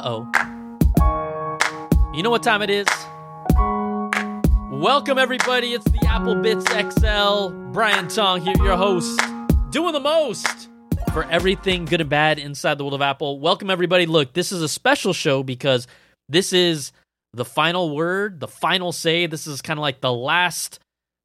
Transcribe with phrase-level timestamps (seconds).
[0.00, 0.30] Uh oh.
[2.14, 2.86] You know what time it is?
[4.72, 5.74] Welcome, everybody.
[5.74, 7.50] It's the Apple Bits XL.
[7.70, 9.20] Brian Tong here, your host,
[9.68, 10.70] doing the most
[11.12, 13.40] for everything good and bad inside the world of Apple.
[13.40, 14.06] Welcome, everybody.
[14.06, 15.86] Look, this is a special show because
[16.30, 16.92] this is
[17.34, 19.26] the final word, the final say.
[19.26, 20.80] This is kind of like the last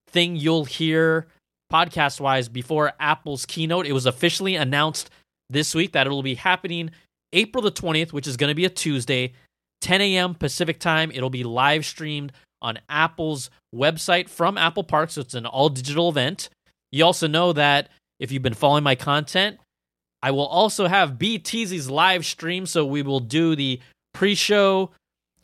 [0.09, 1.27] thing you'll hear
[1.71, 3.85] podcast wise before Apple's keynote.
[3.85, 5.09] It was officially announced
[5.49, 6.91] this week that it will be happening
[7.35, 9.33] April the 20th, which is going to be a Tuesday,
[9.81, 10.33] 10 a.m.
[10.33, 11.11] Pacific time.
[11.13, 15.11] It'll be live streamed on Apple's website from Apple Park.
[15.11, 16.49] So it's an all digital event.
[16.91, 17.89] You also know that
[18.19, 19.59] if you've been following my content,
[20.23, 22.65] I will also have BTZ's live stream.
[22.65, 23.79] So we will do the
[24.13, 24.91] pre show,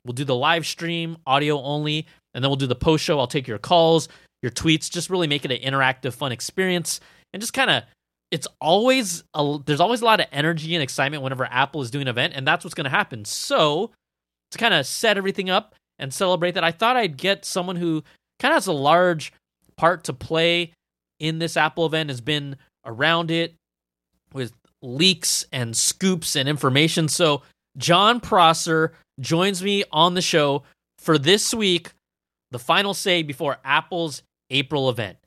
[0.06, 3.20] we'll do the live stream, audio only, and then we'll do the post show.
[3.20, 4.08] I'll take your calls,
[4.42, 7.00] your tweets, just really make it an interactive, fun experience
[7.34, 7.84] and just kind of.
[8.32, 12.04] It's always a, there's always a lot of energy and excitement whenever Apple is doing
[12.04, 13.26] an event, and that's what's going to happen.
[13.26, 13.92] So,
[14.52, 18.04] to kind of set everything up and celebrate that, I thought I'd get someone who
[18.40, 19.34] kind of has a large
[19.76, 20.74] part to play
[21.20, 22.56] in this Apple event, has been
[22.86, 23.54] around it
[24.34, 27.08] with leaks and scoops and information.
[27.10, 27.44] So,
[27.78, 30.64] Jon Prosser joins me on the show
[31.00, 31.92] for this week,
[32.52, 35.18] the final say before Apple's April event.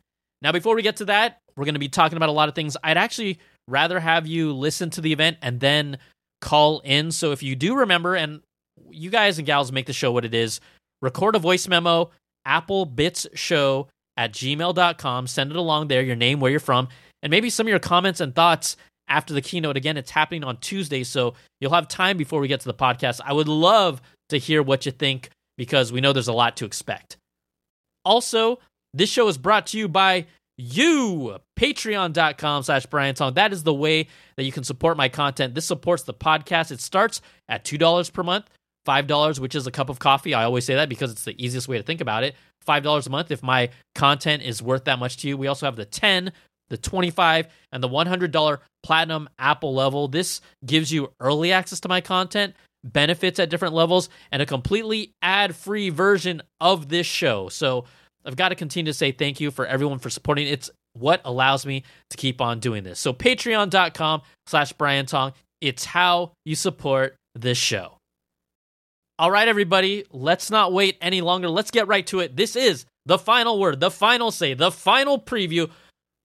[0.42, 2.54] Now, before we get to that, we're going to be talking about a lot of
[2.54, 2.76] things.
[2.82, 3.38] I'd actually
[3.68, 5.98] rather have you listen to the event and then
[6.40, 7.10] call in.
[7.10, 8.40] So, if you do remember, and
[8.90, 10.60] you guys and gals make the show what it is,
[11.02, 12.10] record a voice memo,
[12.44, 15.26] Apple Bits Show at gmail.com.
[15.26, 16.88] Send it along there, your name, where you're from,
[17.22, 18.76] and maybe some of your comments and thoughts
[19.08, 19.76] after the keynote.
[19.76, 23.20] Again, it's happening on Tuesday, so you'll have time before we get to the podcast.
[23.24, 26.64] I would love to hear what you think because we know there's a lot to
[26.64, 27.16] expect.
[28.04, 28.58] Also,
[28.92, 33.74] this show is brought to you by you patreon.com slash brian tong that is the
[33.74, 35.54] way that you can support my content.
[35.54, 36.70] This supports the podcast.
[36.70, 38.48] It starts at $2 per month
[38.86, 40.34] $5 which is a cup of coffee.
[40.34, 42.34] I always say that because it's the easiest way to think about it.
[42.66, 45.36] $5 a month if my content is worth that much to you.
[45.36, 46.32] We also have the 10
[46.70, 50.08] the 25 and the $100 platinum apple level.
[50.08, 55.14] This gives you early access to my content benefits at different levels and a completely
[55.22, 57.48] ad-free version of this show.
[57.48, 57.84] So
[58.24, 60.46] i've got to continue to say thank you for everyone for supporting.
[60.46, 63.00] It's what allows me to keep on doing this.
[63.00, 65.32] So patreon.com slash brian tong.
[65.60, 67.98] It's how you support this show.
[69.18, 71.48] All right everybody let's not wait any longer.
[71.48, 72.36] Let's get right to it.
[72.36, 75.70] This is the final word the final say the final preview.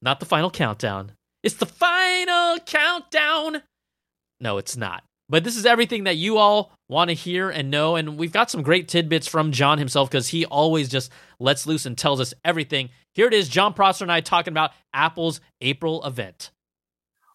[0.01, 1.11] Not the final countdown.
[1.43, 3.63] It's the final countdown.
[4.39, 5.03] No, it's not.
[5.29, 7.95] But this is everything that you all want to hear and know.
[7.95, 11.85] And we've got some great tidbits from John himself because he always just lets loose
[11.85, 12.89] and tells us everything.
[13.13, 16.51] Here it is Jon Prosser and I talking about Apple's April event.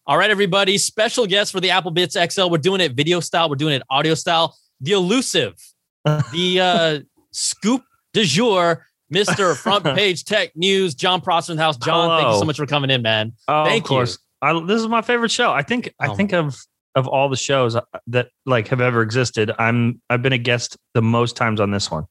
[0.07, 0.77] All right, everybody.
[0.77, 2.49] Special guest for the Apple Bits XL.
[2.49, 4.55] We're doing it video style, we're doing it audio style.
[4.81, 5.55] The elusive,
[6.05, 6.99] the uh,
[7.31, 7.81] scoop
[8.13, 9.55] du jour, Mr.
[9.61, 11.77] Front Page Tech News, Jon Prosser in the house.
[11.77, 12.17] John, Hello.
[12.21, 13.31] thank you so much for coming in, man.
[13.47, 14.19] Oh, Thank of course.
[14.41, 15.51] I, this is my favorite show.
[15.51, 15.93] I think.
[15.99, 16.15] I Oh.
[16.15, 16.55] think of
[16.95, 19.51] of all the shows uh, that like have ever existed.
[19.59, 20.01] I'm.
[20.09, 22.05] I've been a guest the most times on this one.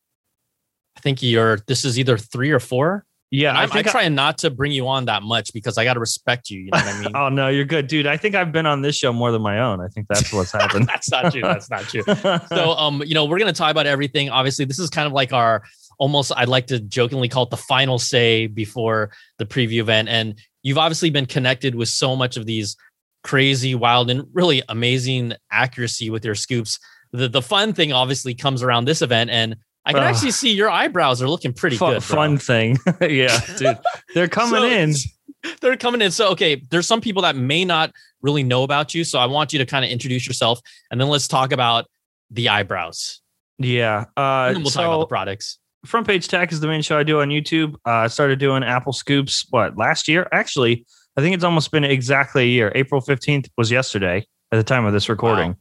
[0.97, 1.59] I think you're.
[1.67, 3.05] This is either three or four.
[3.31, 4.05] Yeah, And I'm, I.
[4.05, 6.61] I- not to bring you on that much because I got to respect you.
[6.61, 7.11] You know what I mean?
[7.17, 8.07] oh no, you're good, dude.
[8.07, 9.81] I think I've been on this show more than my own.
[9.81, 10.87] I think that's what's happened.
[10.87, 11.43] That's not true.
[11.43, 12.03] That's not true.
[12.49, 14.31] So, um, you know, we're gonna talk about everything.
[14.31, 15.65] Obviously, this is kind of like our
[15.99, 16.31] almost.
[16.37, 20.09] I'd like to jokingly call it the final say before the preview event.
[20.09, 22.77] And you've obviously been connected with so much of these
[23.25, 26.79] crazy, wild, and really amazing accuracy with your scoops.
[27.13, 30.71] The the fun thing obviously comes around this event, and I can actually see your
[30.71, 32.07] eyebrows are looking pretty fun, good.
[32.07, 32.17] bro.
[32.17, 32.79] fun thing.
[33.01, 33.79] yeah, dude.
[34.15, 34.95] They're coming So- in.
[35.61, 36.11] They're coming in.
[36.11, 37.93] So, okay, there's some people that may not
[38.23, 39.05] really know about you.
[39.05, 40.59] So, I want you to kind of introduce yourself
[40.91, 41.85] and then let's talk about
[42.31, 43.21] the eyebrows.
[43.59, 44.07] Yeah.
[44.17, 45.59] Uh, we'll talk about the products.
[45.85, 47.75] Front Page Tech is the main show I do on YouTube.
[47.87, 50.27] Uh, I started doing Apple Scoops, what, last year?
[50.33, 50.87] Actually,
[51.17, 52.73] I think it's almost been exactly a year.
[52.75, 55.57] April 15th was yesterday at the time of this recording.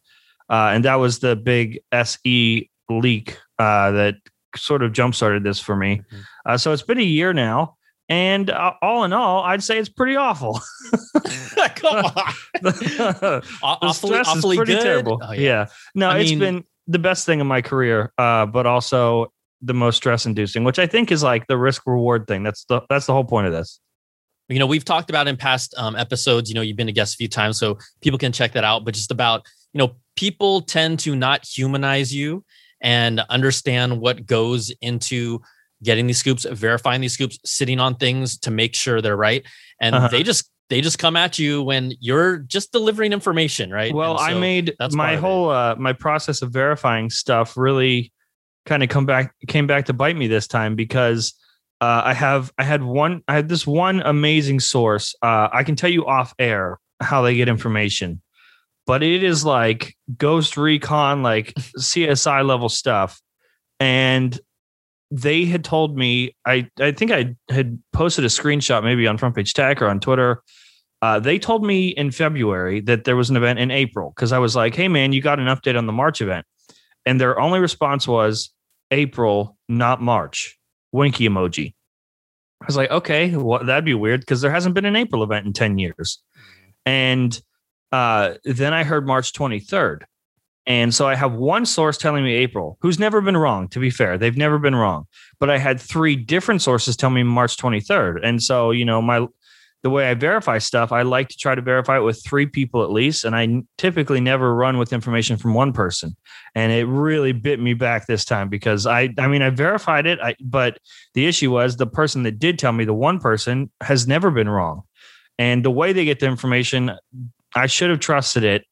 [0.50, 4.16] Uh, and that was the big SE leak uh, that
[4.56, 6.02] sort of jump started this for me.
[6.12, 6.24] Mhm.
[6.46, 7.76] Uh, so it's been a year now.
[8.10, 10.60] And uh, all in all, I'd say it's pretty awful.
[11.76, 12.34] Come on.
[12.62, 14.84] the Aw- Awfully, stress is awfully pretty good.
[14.84, 15.22] terrible.
[15.24, 15.68] Oh, yeah.
[15.96, 19.32] No, I it's mean- been the best thing in my career, uh, but also
[19.62, 22.44] the most stress inducing, which I think is like the risk reward thing.
[22.44, 23.80] That's the that's the whole point of this.
[24.54, 27.16] You know, we've talked about in past um, episodes, you know, you've been a guest
[27.16, 28.86] a few times, so people can check that out.
[28.86, 32.44] But just about, you know, people tend to not humanize you
[32.82, 35.42] and understand what goes into
[35.82, 39.44] getting these scoops, verifying these scoops, sitting on things to make sure they're right.
[39.82, 40.08] And Uh-huh.
[40.10, 43.94] they just they just come at you when you're just delivering information, right?
[43.94, 45.22] Well, And I made that's my part of it.
[45.28, 48.12] whole uh, my process of verifying stuff really
[48.66, 51.34] kind of come back came back to bite me this time because
[51.82, 55.16] uh, I have I had one I had this one amazing source.
[55.22, 58.22] Uh, I can tell you off air how they get information,
[58.86, 63.22] but it is like Ghost Recon, like CSI level stuff,
[63.80, 64.40] and
[65.12, 69.36] they had told me I I think I had posted a screenshot maybe on Front
[69.36, 70.42] Page Tech or on Twitter.
[71.02, 74.40] Uh, they told me in February that there was an event in April because I
[74.40, 76.46] was like, "Hey man, you got an update on the March event,"
[77.06, 78.54] and their only response was
[78.90, 80.58] April, not March.
[80.94, 81.74] Winky emoji.
[82.62, 85.46] I was like, okay, well, that'd be weird because there hasn't been an April event
[85.46, 86.24] in 10 years.
[86.86, 87.38] And
[87.92, 90.04] uh, then I heard March 23rd.
[90.66, 93.90] And so I have one source telling me April, who's never been wrong, to be
[93.90, 94.18] fair.
[94.18, 95.08] They've never been wrong.
[95.40, 98.22] But I had three different sources tell me March 23rd.
[98.24, 99.28] And so, you know, my
[99.84, 102.84] the way I verify stuff, I like to try to verify it with three people
[102.84, 103.26] at least.
[103.26, 106.16] And I typically never run with information from one person.
[106.56, 110.20] And it really bit me back this time because I I mean I verified it,
[110.22, 110.80] I, but
[111.14, 114.50] the issue was the person that did tell me, the one person has never been
[114.50, 114.84] wrong.
[115.38, 116.92] And the way they get the information,
[117.54, 118.66] I should have trusted it.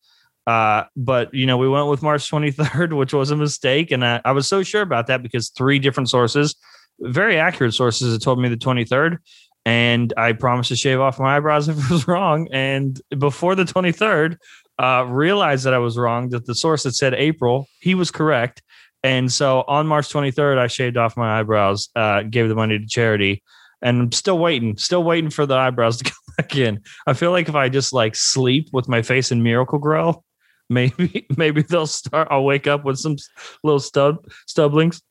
[0.48, 3.92] Uh, but you know, we went with March 23rd, which was a mistake.
[3.92, 6.56] And I, I was so sure about that because three different sources,
[7.02, 9.18] very accurate sources, had told me the 23rd.
[9.66, 12.48] And I promised to shave off my eyebrows if it was wrong.
[12.52, 14.38] And before the 23rd,
[14.80, 18.64] uh, realized that I was wrong, that the source that said April, he was correct.
[19.04, 22.86] And so on March 23rd, I shaved off my eyebrows, uh, gave the money to
[22.86, 23.44] charity,
[23.82, 26.82] and I'm still waiting, still waiting for the eyebrows to come back in.
[27.08, 30.24] I feel like if I just like sleep with my face in Miracle-Gro,
[30.70, 32.28] maybe maybe they'll start.
[32.32, 33.18] I'll wake up with some
[33.64, 34.18] little stub
[34.48, 35.02] stubblings.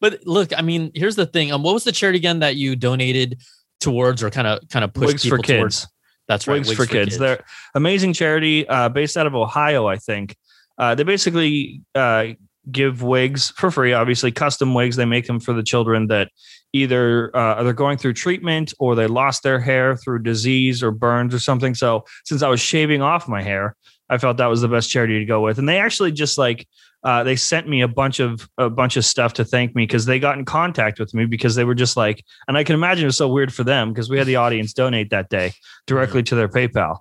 [0.00, 1.52] But look, I mean, here's the thing.
[1.52, 3.40] Um, what was the charity again that you donated
[3.80, 5.80] towards, or kind of kind of pushed Wigs for people towards?
[5.80, 5.92] kids.
[6.28, 7.18] That's right, Wigs, for, kids.
[7.18, 7.42] They're
[7.74, 10.36] amazing charity uh, based out of Ohio, I think.
[10.76, 12.26] Uh, they basically uh,
[12.70, 14.96] give wigs for free, obviously custom wigs.
[14.96, 16.30] They make them for the children that
[16.72, 21.34] either uh, they're going through treatment or they lost their hair through disease or burns
[21.34, 21.74] or something.
[21.74, 23.74] So since I was shaving off my hair,
[24.10, 25.58] I felt that was the best charity to go with.
[25.58, 26.66] And they actually just like
[27.04, 30.06] uh, they sent me a bunch of a bunch of stuff to thank me because
[30.06, 33.04] they got in contact with me because they were just like, and I can imagine
[33.04, 35.52] it was so weird for them because we had the audience donate that day
[35.86, 36.98] directly to their PayPal.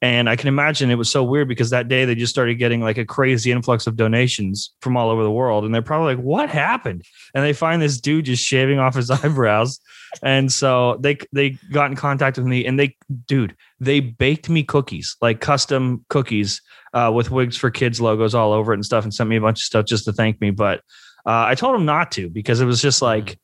[0.00, 2.80] And I can imagine it was so weird because that day they just started getting
[2.80, 5.64] like a crazy influx of donations from all over the world.
[5.64, 7.02] And they're probably like, what happened?
[7.34, 9.80] And they find this dude just shaving off his eyebrows.
[10.22, 12.96] And so they they got in contact with me and they
[13.26, 16.62] dude, they baked me cookies, like custom cookies
[16.94, 19.40] uh, with wigs for kids logos all over it and stuff and sent me a
[19.40, 20.50] bunch of stuff just to thank me.
[20.50, 20.80] But
[21.26, 23.38] uh, I told them not to because it was just like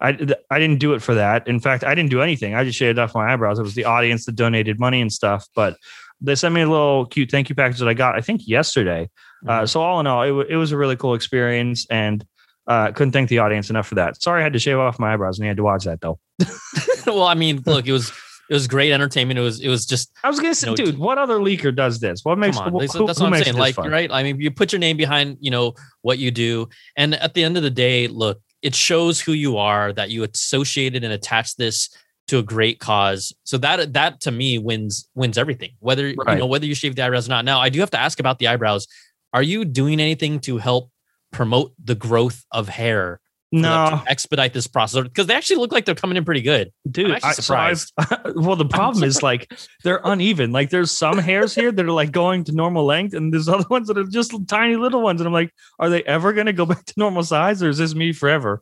[0.00, 0.08] I
[0.50, 1.48] I didn't do it for that.
[1.48, 2.54] In fact, I didn't do anything.
[2.54, 3.58] I just shaved off my eyebrows.
[3.58, 5.46] It was the audience that donated money and stuff.
[5.54, 5.76] But
[6.20, 9.08] they sent me a little cute thank you package that I got, I think, yesterday.
[9.46, 12.24] Uh, so all in all, it, w- it was a really cool experience, and
[12.66, 14.22] uh, couldn't thank the audience enough for that.
[14.22, 16.18] Sorry, I had to shave off my eyebrows, and you had to watch that though.
[17.06, 18.10] well, I mean, look, it was
[18.50, 19.38] it was great entertainment.
[19.38, 22.00] It was it was just I was gonna say, No, dude, what other leaker does
[22.00, 22.20] this?
[22.24, 22.72] What makes come on.
[22.72, 23.56] who- That's, who- what I'm saying.
[23.56, 23.90] Like, fun?
[23.90, 24.10] right?
[24.12, 27.42] I mean, you put your name behind, you know, what you do, and at the
[27.44, 31.58] end of the day, look, it shows who you are that you associated and attached
[31.58, 31.88] this
[32.28, 33.34] to a great cause.
[33.44, 35.72] So that that to me wins wins everything.
[35.80, 37.44] Whether you know whether you shave the eyebrows or not.
[37.44, 38.86] Now, I do have to ask about the eyebrows.
[39.32, 40.90] Are you doing anything to help
[41.32, 43.20] promote the growth of hair?
[43.54, 46.72] No, to expedite this process because they actually look like they're coming in pretty good.
[46.90, 47.12] dude.
[47.12, 47.92] actually I, so
[48.34, 49.52] well, the problem is like
[49.84, 50.50] they're uneven.
[50.50, 53.66] Like there's some hairs here that are like going to normal length, and there's other
[53.70, 55.20] ones that are just tiny little ones.
[55.20, 57.78] And I'm like, are they ever going to go back to normal size, or is
[57.78, 58.60] this me forever?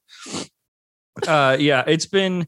[1.27, 2.47] Uh, yeah, it's been.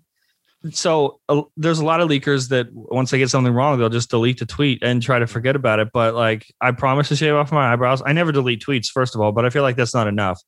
[0.71, 4.11] So uh, there's a lot of leakers that once they get something wrong, they'll just
[4.11, 5.89] delete the tweet and try to forget about it.
[5.93, 8.03] But like, I promise to shave off my eyebrows.
[8.05, 10.41] I never delete tweets, first of all, but I feel like that's not enough.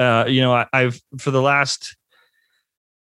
[0.00, 1.96] Uh, you know, I, I've for the last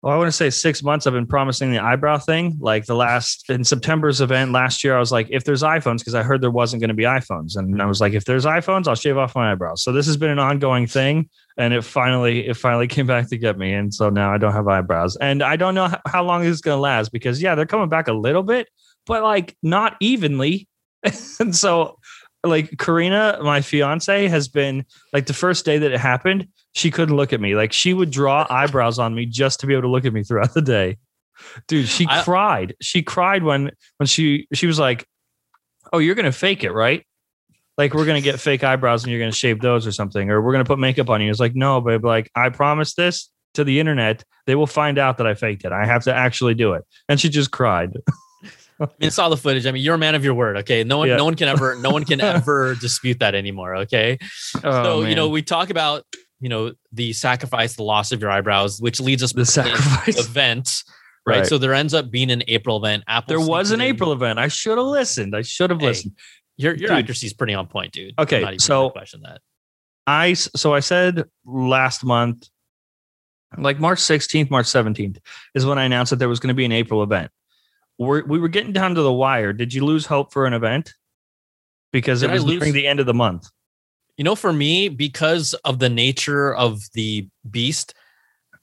[0.02, 1.06] well, I want to say six months.
[1.06, 2.58] I've been promising the eyebrow thing.
[2.62, 6.16] Like the last in September's event last year, I was like, if there's iPhones, because
[6.16, 8.88] I heard there wasn't going to be iPhones, and I was like, if there's iPhones,
[8.88, 9.84] I'll shave off my eyebrows.
[9.84, 13.38] So this has been an ongoing thing, and it finally it finally came back to
[13.38, 16.42] get me, and so now I don't have eyebrows, and I don't know how long
[16.42, 18.70] this is going to last because yeah, they're coming back a little bit,
[19.06, 20.70] but like not evenly,
[21.42, 21.99] and so
[22.44, 27.16] like Karina, my fiance, has been like the first day that it happened, she couldn't
[27.16, 27.56] look at me.
[27.56, 30.24] Like she would draw eyebrows on me just to be able to look at me
[30.24, 30.98] throughout the day.
[31.68, 32.76] Dude, she I- cried.
[32.82, 35.06] She cried when when she she was like,
[35.94, 37.06] "Oh, you're gonna fake it, right?
[37.78, 40.52] Like we're gonna get fake eyebrows and you're gonna shave those or something, or we're
[40.52, 42.04] gonna put makeup on you." It's like, no, babe.
[42.04, 45.72] Like I promise this to the internet, they will find out that I faked it.
[45.72, 46.84] I have to actually do it.
[47.08, 47.92] And she just cried.
[48.82, 49.66] I mean, saw the footage.
[49.66, 50.58] I mean, you're a man of your word.
[50.58, 51.18] Okay, no one, Yeah.
[51.18, 53.76] no one can ever, no one can ever dispute that anymore.
[53.78, 54.18] Okay,
[54.64, 56.06] Oh, so you know, we talk about
[56.40, 59.46] you know the sacrifice, the loss of your eyebrows, which leads us the to the
[59.52, 60.20] sacrifice.
[60.20, 60.84] event.
[61.28, 61.40] Right?
[61.40, 61.46] Right.
[61.46, 63.04] so there ends up being an April event.
[63.08, 63.38] Apple.
[63.38, 63.88] There was an in.
[63.88, 64.40] April event.
[64.40, 65.36] I should have listened.
[65.36, 66.14] I should have Hey, listened.
[66.58, 66.98] Your your Dude.
[66.98, 68.14] accuracy is pretty on point, dude.
[68.18, 69.42] Okay, I'm not even so- question that.
[70.08, 72.48] I so I said last month,
[73.58, 75.18] like March 16th, March 17th
[75.56, 77.32] is when I announced that there was going to be an April event.
[78.00, 79.54] We're, we were getting down to the wire.
[79.54, 80.94] Did you lose hope for an event?
[81.92, 83.48] Because Did it was lose- nearing the end of the month.
[84.18, 87.94] You know, for me, because of the nature of the beast,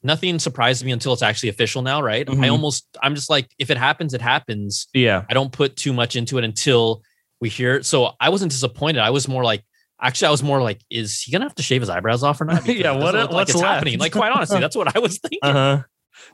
[0.03, 2.29] nothing surprised me until it's actually official now, right?
[2.29, 2.51] I Mhm.
[2.51, 4.87] almost, I'm just like, if it happens, it happens.
[4.93, 5.25] Yeah.
[5.31, 7.03] I don't put too much into it until
[7.41, 7.87] we hear it.
[7.87, 9.01] So I wasn't disappointed.
[9.01, 9.65] I was more like,
[10.01, 12.45] actually, I was more like, is he gonna have to shave his eyebrows off or
[12.45, 12.65] not?
[12.69, 13.75] Yeah, what- doesn't like what's it's left?
[13.75, 13.99] happening.
[13.99, 15.41] Like, quite honestly, that's what I was thinking.
[15.43, 15.83] Uh huh.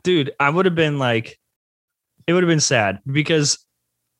[0.04, 1.38] Dude, I would have been like,
[2.26, 3.58] it would have been sad because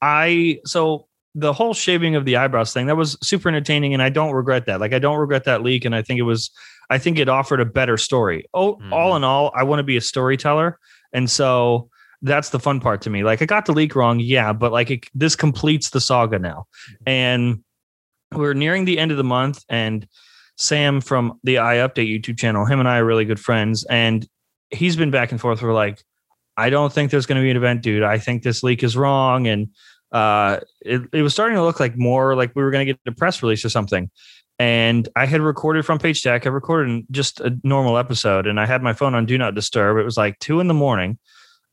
[0.01, 3.95] I, so the whole shaving of the eyebrows thing, that was super entertaining.
[3.95, 4.81] And I don't regret that.
[4.81, 5.85] Like, I don't regret that leak.
[5.85, 6.51] And I think it was,
[6.91, 8.45] I think it offered a better story.
[8.53, 8.93] Oh, Mhm.
[8.93, 10.79] all in all, I want to be a storyteller.
[11.13, 11.89] And so
[12.21, 13.25] that's the fun part to me.
[13.25, 14.21] Like, I got the leak wrong.
[14.21, 14.53] Yeah.
[14.53, 16.67] But like, it, this completes the saga now.
[17.07, 17.63] And
[18.33, 19.65] we're nearing the end of the month.
[19.69, 20.07] And
[20.57, 23.85] Sam from the iUpdate YouTube channel, him and I are really good friends.
[23.85, 24.27] And
[24.71, 25.63] he's been back and forth.
[25.63, 26.03] We're like,
[26.57, 28.03] I don't think there's going to be an event, dude.
[28.03, 29.47] I think this leak is wrong.
[29.47, 29.69] And
[30.13, 33.01] uh, it, it was starting to look like more like we were going to get
[33.07, 34.11] a press release or something.
[34.59, 36.47] And I had recorded Front Page Tech.
[36.47, 39.97] I recorded just a normal episode and I had my phone on Do Not Disturb.
[39.99, 41.19] It was like two in the morning.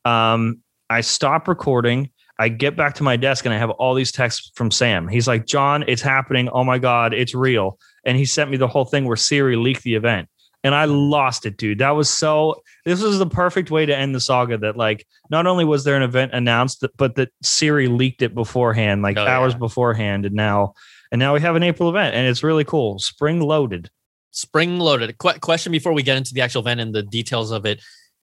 [0.04, 2.10] Um, I stop recording.
[2.38, 5.08] I get back to my desk and I have all these texts from Sam.
[5.08, 6.48] He's like, Jon, it's happening.
[6.48, 7.78] Oh my God, it's real.
[8.06, 10.28] And he sent me the whole thing where Siri leaked the event.
[10.62, 11.78] And I lost it, dude.
[11.78, 15.46] That was so this was the perfect way to end the saga that like not
[15.46, 19.38] only was there an event announced but that Siri leaked it beforehand, like Oh, yeah.
[19.38, 20.74] hours beforehand, and now
[21.10, 22.98] and now we have an April event and it's really cool.
[22.98, 23.88] Spring loaded.
[24.32, 25.16] Spring loaded.
[25.18, 27.82] Qu- question before we get into the actual event and the details of it.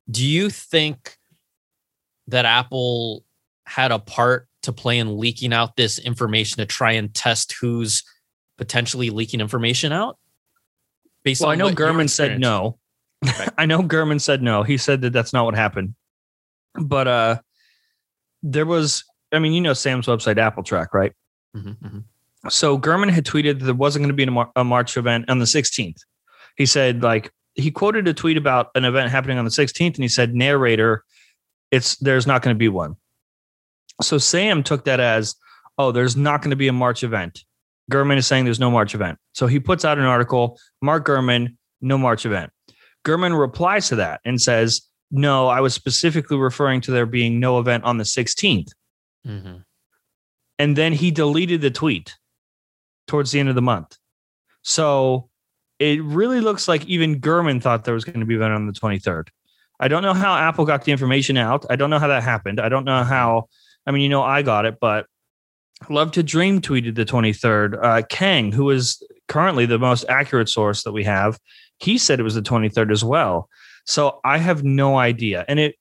[0.09, 1.17] Do you think
[2.27, 3.25] that Apple
[3.65, 8.03] had a part to play in leaking out this information to try and test who's
[8.57, 10.17] potentially leaking information out?
[11.27, 12.79] Based Well, I know Gurman said no.
[13.21, 13.49] Right.
[13.57, 14.63] I know Gurman said no.
[14.63, 15.93] He said that that's not what happened.
[16.73, 17.39] But uh
[18.41, 19.03] there was
[19.33, 21.11] I mean, you know Sam's website AppleTrack, right?
[21.53, 22.03] Mhm, mhm.
[22.47, 25.45] so Gurman had tweeted that there wasn't going to be a March event on the
[25.45, 25.97] 16th.
[26.55, 30.03] He said, like, he quoted a tweet about an event happening on the 16th, and
[30.03, 31.03] he said, narrator,
[31.71, 32.95] it's there's not going to be one.
[34.01, 35.35] So Sam took that as,
[35.77, 37.43] oh, there's not going to be a March event.
[37.91, 39.19] Gurman is saying there's no March event.
[39.37, 42.49] So he puts out an article, Mark Gurman, no March event.
[43.05, 47.59] Gurman replies to that and says, no, I was specifically referring to there being no
[47.59, 48.69] event on the 16th
[49.27, 49.63] Mhm.
[50.57, 52.15] and then he deleted the tweet
[53.07, 53.95] towards the end of the month.
[54.63, 55.29] So
[55.77, 58.65] it really looks like even Gurman thought there was going to be an event on
[58.65, 59.27] the 23rd.
[59.79, 61.63] I don't know how Apple got the information out.
[61.69, 62.59] I don't know how that happened.
[62.59, 63.49] I don't know how.
[63.85, 65.05] I mean, you know, I got it, but
[65.89, 67.77] Love to Dream tweeted the 23rd.
[67.79, 71.39] Uh, Kang, who is currently the most accurate source that we have,
[71.79, 73.49] he said it was the 23rd as well.
[73.85, 75.45] So I have no idea.
[75.47, 75.75] And it,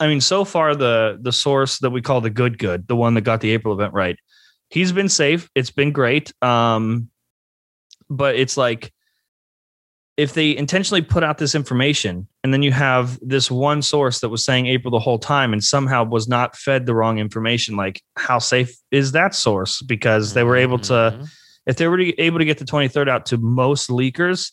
[0.00, 3.14] I mean, so far the the source that we call the good good, the one
[3.14, 4.16] that got the April event right,
[4.70, 5.48] he's been safe.
[5.54, 6.32] It's been great.
[6.42, 7.10] Um,
[8.08, 8.92] but it's like
[10.16, 14.28] if they intentionally put out this information and then you have this one source that
[14.28, 18.02] was saying April the whole time and somehow was not fed the wrong information, like
[18.16, 19.80] how safe is that source?
[19.82, 21.28] Because they were able to Mhm.
[21.68, 24.52] If they were able to get the 23rd out to most leakers,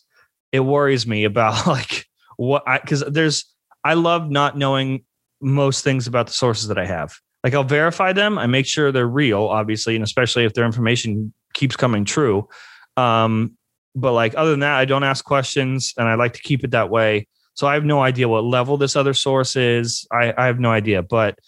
[0.52, 2.06] it worries me about like
[2.36, 5.04] what I because there's I love not knowing
[5.40, 7.14] most things about the sources that I have.
[7.42, 11.32] Like I'll verify them, I make sure they're real, obviously, and especially if their information
[11.54, 12.48] keeps coming true.
[12.96, 13.56] Um,
[13.94, 16.72] but like other than that, I don't ask questions and I like to keep it
[16.72, 17.28] that way.
[17.54, 20.06] So I have no idea what level this other source is.
[20.12, 21.38] I, I have no idea, but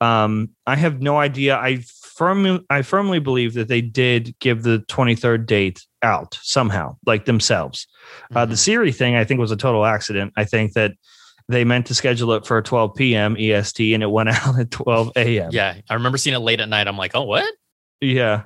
[0.00, 1.56] um, I have no idea.
[1.56, 1.82] I
[2.16, 7.86] firmly, I firmly believe that they did give the 23rd date out somehow, like themselves.
[8.34, 8.58] Uh, the Mhm.
[8.58, 10.32] Siri thing, I think, was a total accident.
[10.36, 10.92] I think that
[11.48, 13.36] they meant to schedule it for 12 p.m.
[13.38, 15.50] EST, and it went out at 12 a.m.
[15.52, 16.88] Yeah, I remember seeing it late at night.
[16.88, 17.44] I'm like, oh, what?
[18.00, 18.44] yeah.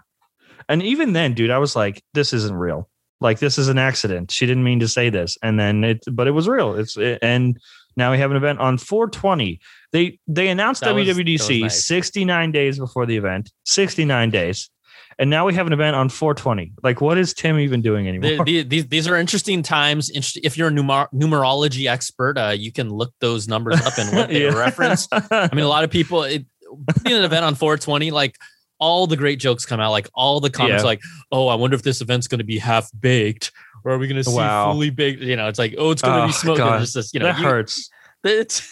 [0.68, 2.88] And even then, dude, I was like, this isn't real.
[3.20, 4.30] Like this is an accident.
[4.30, 6.74] She didn't mean to say this, and then it, but it was real.
[6.74, 7.58] It's and
[7.96, 9.60] now we have an event on 420.
[9.92, 11.84] They they announced That was- was WWDC nice.
[11.84, 13.50] 69 days before the event.
[13.64, 14.70] 69 days,
[15.18, 16.72] and now we have an event on 420.
[16.82, 18.44] Like, what is Tim even doing anymore?
[18.44, 20.10] The- the- these these are interesting times.
[20.14, 24.28] If you're a numer- numerology expert, uh, you can look those numbers up and what
[24.30, 24.54] they Yeah.
[24.54, 25.08] reference.
[25.12, 26.22] I mean, a lot of people.
[26.24, 26.46] It,
[26.86, 28.36] putting an event on 420, like
[28.78, 29.90] all the great jokes come out.
[29.90, 30.86] Like all the comments, Yeah.
[30.86, 31.00] like,
[31.32, 33.50] "Oh, I wonder if this event's going to be half baked,
[33.84, 34.72] or are we going to see Wow.
[34.72, 37.12] fully baked?" You know, it's like, "Oh, it's going to Oh, be smoking." Just this,
[37.14, 37.88] you know, that you- hurts.
[38.24, 38.68] It's,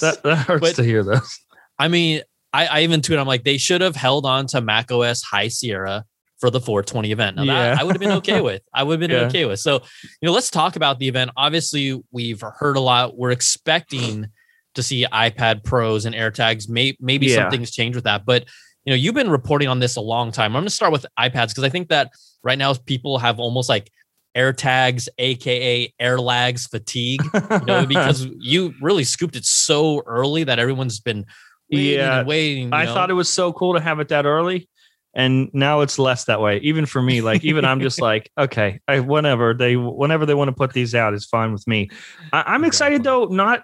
[0.00, 1.38] That, that hurts But- to hear those.
[1.78, 4.92] I mean, I, I even tweeted, I'm like, they should have held on to Mac
[4.92, 6.04] OS High Sierra
[6.38, 7.36] for the 420 event.
[7.36, 7.76] Now that Yeah.
[7.80, 8.62] I would have been okay with.
[8.72, 9.26] I would have been Yeah.
[9.26, 9.58] okay with.
[9.58, 9.80] So,
[10.20, 11.30] you know, let's talk about the event.
[11.36, 13.16] Obviously, we've heard a lot.
[13.16, 14.28] We're expecting
[14.74, 16.68] to see iPad Pros and AirTags.
[16.68, 17.36] May, maybe Yeah.
[17.36, 18.24] something's changed with that.
[18.24, 18.44] But,
[18.84, 20.54] you know, you've been reporting on this a long time.
[20.54, 22.10] I'm going to start with iPads because I think that
[22.44, 23.90] right now people have almost like
[24.36, 30.58] AirTags, aka air lags fatigue you know, because you really scooped it so early that
[30.58, 31.26] everyone's been
[31.70, 32.72] waiting Yeah, waiting.
[32.72, 32.94] I know?
[32.94, 34.68] thought it was so cool to have it that early.
[35.14, 36.58] And now it's less that way.
[36.58, 40.48] Even for me, like even I'm just like, okay, I, whenever they whenever they want
[40.48, 41.90] to put these out is fine with me.
[42.32, 43.26] I, I'm excited though.
[43.26, 43.62] Not,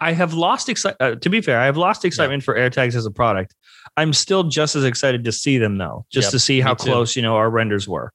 [0.00, 1.00] I have lost excitement.
[1.00, 3.54] Uh, to be fair, I have lost excitement for AirTags as a product.
[3.96, 7.14] I'm still just as excited to see them though, just Yep, to see how close
[7.14, 8.12] you know our renders were.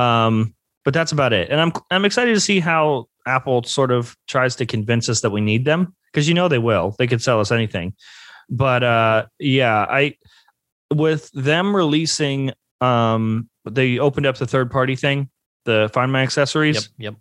[0.00, 1.50] Um, but that's about it.
[1.50, 5.30] And I'm I'm excited to see how Apple sort of tries to convince us that
[5.30, 6.94] we need them because you know they will.
[6.98, 7.94] They could sell us anything.
[8.50, 10.16] But uh, yeah, I
[10.92, 15.30] with them releasing um they opened up the third party thing,
[15.64, 16.90] the Find My accessories.
[16.98, 17.14] Yep,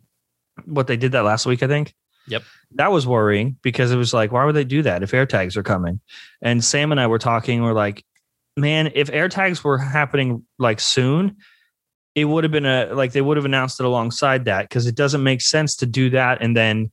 [0.57, 0.65] yep.
[0.65, 1.93] What they did that last week, I think.
[2.27, 2.43] Yep.
[2.75, 5.63] That was worrying because it was like, why would they do that if AirTags are
[5.63, 5.99] coming?
[6.41, 8.03] And Sam and I were talking, we're like,
[8.57, 11.37] man, if AirTags were happening like soon,
[12.15, 14.95] it would have been a like they would have announced it alongside that because it
[14.95, 16.91] doesn't make sense to do that and then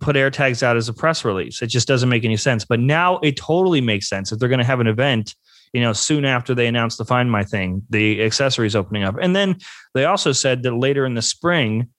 [0.00, 1.62] put AirTags out as a press release.
[1.62, 2.64] It just doesn't make any sense.
[2.64, 5.34] But now it totally makes sense if they're going to have an event,
[5.72, 9.16] you know, soon after they announce the Find My thing, the accessories opening up.
[9.22, 9.56] And then
[9.94, 11.90] they also said that later in the spring,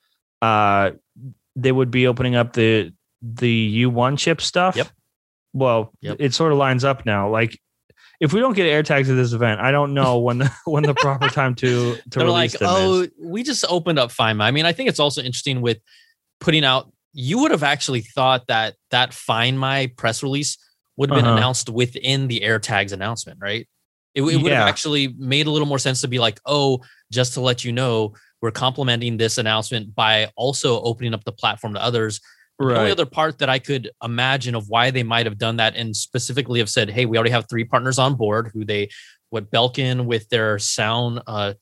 [0.41, 0.91] uh,
[1.55, 4.75] they would be opening up the the U1 chip stuff.
[4.75, 4.89] Yep.
[5.53, 6.17] Well, Yep.
[6.19, 7.29] it sort of lines up now.
[7.29, 7.59] Like
[8.21, 10.93] if we don't get AirTags at this event, I don't know when the when the
[10.95, 13.09] proper time to to They're like, oh, is.
[13.21, 14.47] we just opened up Find My.
[14.47, 15.79] I mean, I think it's also interesting with
[16.39, 16.91] putting out.
[17.13, 20.57] You would have actually thought that that Find My press release
[20.97, 21.37] would have been Uh-huh.
[21.37, 23.67] announced within the AirTags announcement, right?
[24.13, 24.59] It, it would Yeah.
[24.59, 26.79] have actually made a little more sense to be like, oh,
[27.11, 31.73] just to let you know, we're complementing this announcement by also opening up the platform
[31.73, 32.21] to others.
[32.75, 35.75] The only other part that I could imagine of why they might have done that
[35.75, 38.89] and specifically have said, hey, we already have three partners on board who they
[39.29, 41.55] what Belkin with their sound uh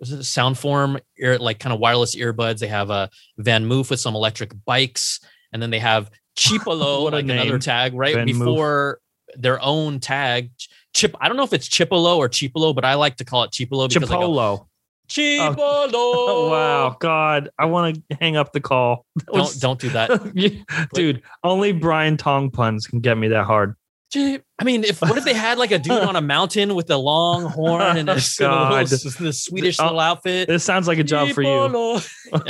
[0.00, 2.58] was it sound form ear like kind of wireless earbuds.
[2.58, 3.06] They have a uh,
[3.40, 5.20] VanMoof with some electric bikes,
[5.52, 8.16] and then they have Chipolo, a like another tag, right?
[8.16, 8.26] VanMoof.
[8.26, 9.00] Before
[9.36, 10.50] their own tag.
[10.92, 13.52] Chip, I don't know if it's Chipolo or Chipolo, but I like to call it
[13.52, 14.66] Chipolo because I go, Chipolo.
[15.10, 15.58] Chipolo.
[15.92, 19.04] Oh, wow, God, I want to hang up the call.
[19.16, 20.88] That Don't was- don't do that.
[20.94, 21.22] dude.
[21.44, 23.74] Only Brian Tong puns can get me that hard.
[24.16, 26.96] I mean, if what if they had like a dude on a mountain with a
[26.96, 28.92] long horn and a, s- and a little, God.
[28.92, 30.48] s- the Swedish Oh, little outfit?
[30.48, 31.48] This sounds like a job for you.
[31.48, 31.66] Yeah,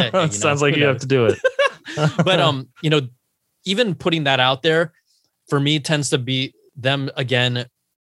[0.07, 1.39] you know, sounds like you have to do it.
[2.25, 3.03] but um, you know,
[3.67, 4.93] even putting that out there
[5.51, 7.67] for me tends to be them again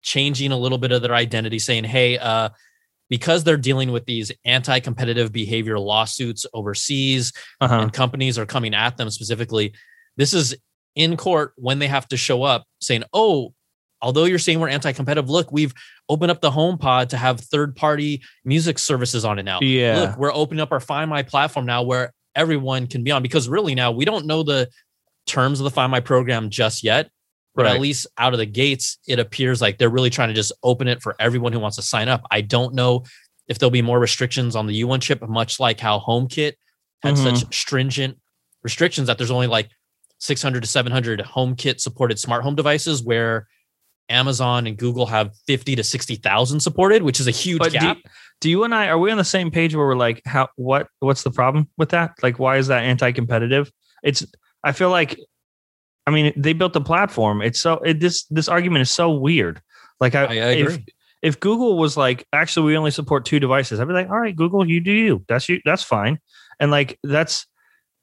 [0.03, 2.49] changing a little bit of their identity, saying, "Hey, uh,
[3.09, 7.81] because they're dealing with these anti-competitive behavior lawsuits overseas, Uh-huh.
[7.81, 9.75] and companies are coming at them specifically.
[10.17, 10.57] This is
[10.95, 13.53] in court when they have to show up saying, "Oh,
[14.03, 15.75] although you're saying we're anti-competitive, look, we've
[16.09, 19.61] opened up the HomePod to have third-party music services on it now.
[19.61, 20.01] Yeah.
[20.01, 23.49] Look, we're opening up our Find My platform now where everyone can be on because
[23.49, 24.69] really now we don't know the
[25.27, 27.11] terms of the Find My program just yet."
[27.57, 27.75] But Right.
[27.75, 30.87] at least out of the gates, it appears like they're really trying to just open
[30.89, 32.23] it for everyone who wants to sign up.
[32.31, 33.03] I don't know
[33.49, 36.53] if there'll be more restrictions on the U1 chip, much like how HomeKit
[37.03, 37.23] had Mhm.
[37.23, 38.19] such stringent
[38.63, 39.71] restrictions that there's only like
[40.19, 43.47] 600 to 700 HomeKit supported smart home devices, where
[44.09, 47.99] Amazon and Google have 50 to 60,000 supported, which is a huge But do, gap.
[48.41, 50.89] do you and I are we on the same page where we're like, how what
[51.01, 52.13] what's the problem with that?
[52.23, 53.71] Like, why is that anti-competitive?
[54.03, 54.25] It's
[54.63, 55.19] I feel like,
[56.07, 57.43] I mean, they built the platform.
[57.43, 59.61] It's so it, this this argument is so weird.
[60.01, 60.87] Like, I, I- I if agree.
[61.23, 64.37] if Google was like, actually, we only support two devices, I'd be like, all right,
[64.37, 65.25] Google, you do you.
[65.29, 65.61] That's you.
[65.65, 66.19] That's fine.
[66.61, 67.47] And like that's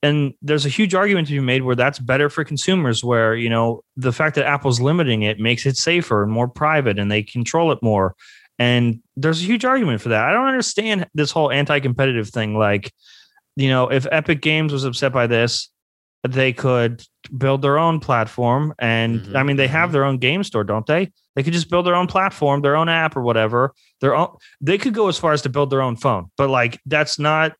[0.03, 3.49] and there's a huge argument to be made where that's better for consumers where you
[3.49, 7.23] know the fact that apple's limiting it makes it safer and more private and they
[7.23, 8.13] control it more
[8.59, 12.93] and there's a huge argument for that i don't understand this whole anti-competitive thing like
[13.55, 15.69] you know if epic games was upset by this
[16.27, 17.03] they could
[17.37, 19.93] build their own platform and Mhm, i mean they have mhm.
[19.93, 22.89] their own game store don't they they could just build their own platform their own
[22.89, 24.29] app or whatever their own
[24.61, 27.53] they could go as far as to build their own phone but like that's not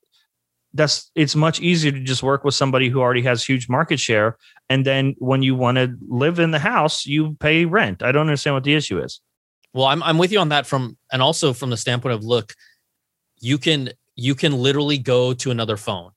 [0.74, 4.38] that's it's much easier to just work with somebody who already has huge market share
[4.70, 8.22] and then when you want to live in the house you pay rent i don't
[8.28, 9.22] understand what the issue is
[9.74, 12.54] Well, I'm I'm with you on that from and also from the standpoint of look,
[13.42, 16.12] you can you can literally go to another phone.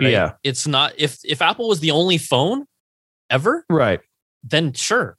[0.00, 0.10] Right?
[0.10, 2.66] yeah It's not if if Apple was the only phone
[3.30, 4.00] ever, right
[4.42, 5.16] then sure.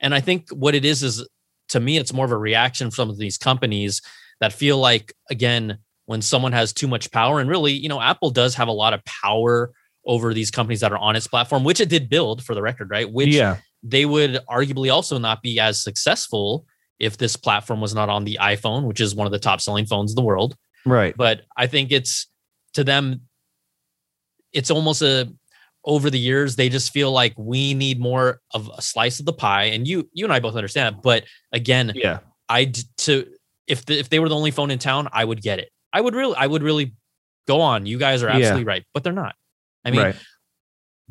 [0.00, 1.26] And I think what it is is
[1.70, 4.00] to me, it's more of a reaction from these companies
[4.40, 8.30] that feel like again, when someone has too much power, and really, you know, Apple
[8.30, 9.72] does have a lot of power
[10.06, 12.90] over these companies that are on its platform, which it did build for the record,
[12.90, 13.10] right?
[13.10, 16.66] Which yeah they would arguably also not be as successful
[16.98, 19.86] if this platform was not on the iPhone, which is one of the top selling
[19.86, 20.54] phones in the world.
[20.84, 22.26] right But I think it's
[22.74, 23.22] to them,
[24.52, 25.32] it's almost a
[25.84, 29.32] over the years they just feel like we need more of a slice of the
[29.32, 30.96] pie, and you you and I both understand.
[30.96, 31.02] that.
[31.02, 33.26] But again, yeah I to
[33.66, 35.70] if the, if they were the only phone in town, I would get it.
[35.92, 36.94] I would really I would really
[37.46, 37.86] go on.
[37.86, 38.36] You guys are Yeah.
[38.36, 39.34] absolutely right, but they're not.
[39.84, 40.16] I mean, right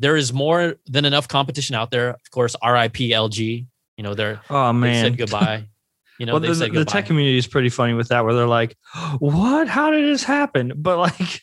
[0.00, 2.08] there is more than enough competition out there.
[2.10, 3.66] Of course, RIP LG.
[3.96, 5.66] You know, they're oh they man said goodbye.
[6.18, 8.46] You know, well, they the, the tech community is pretty funny with that, where they're
[8.46, 8.76] like,
[9.20, 9.68] "What?
[9.68, 11.40] How did this happen?" But like,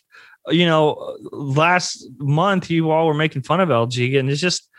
[0.49, 4.69] you know, last month you all were making fun of LG, and it's just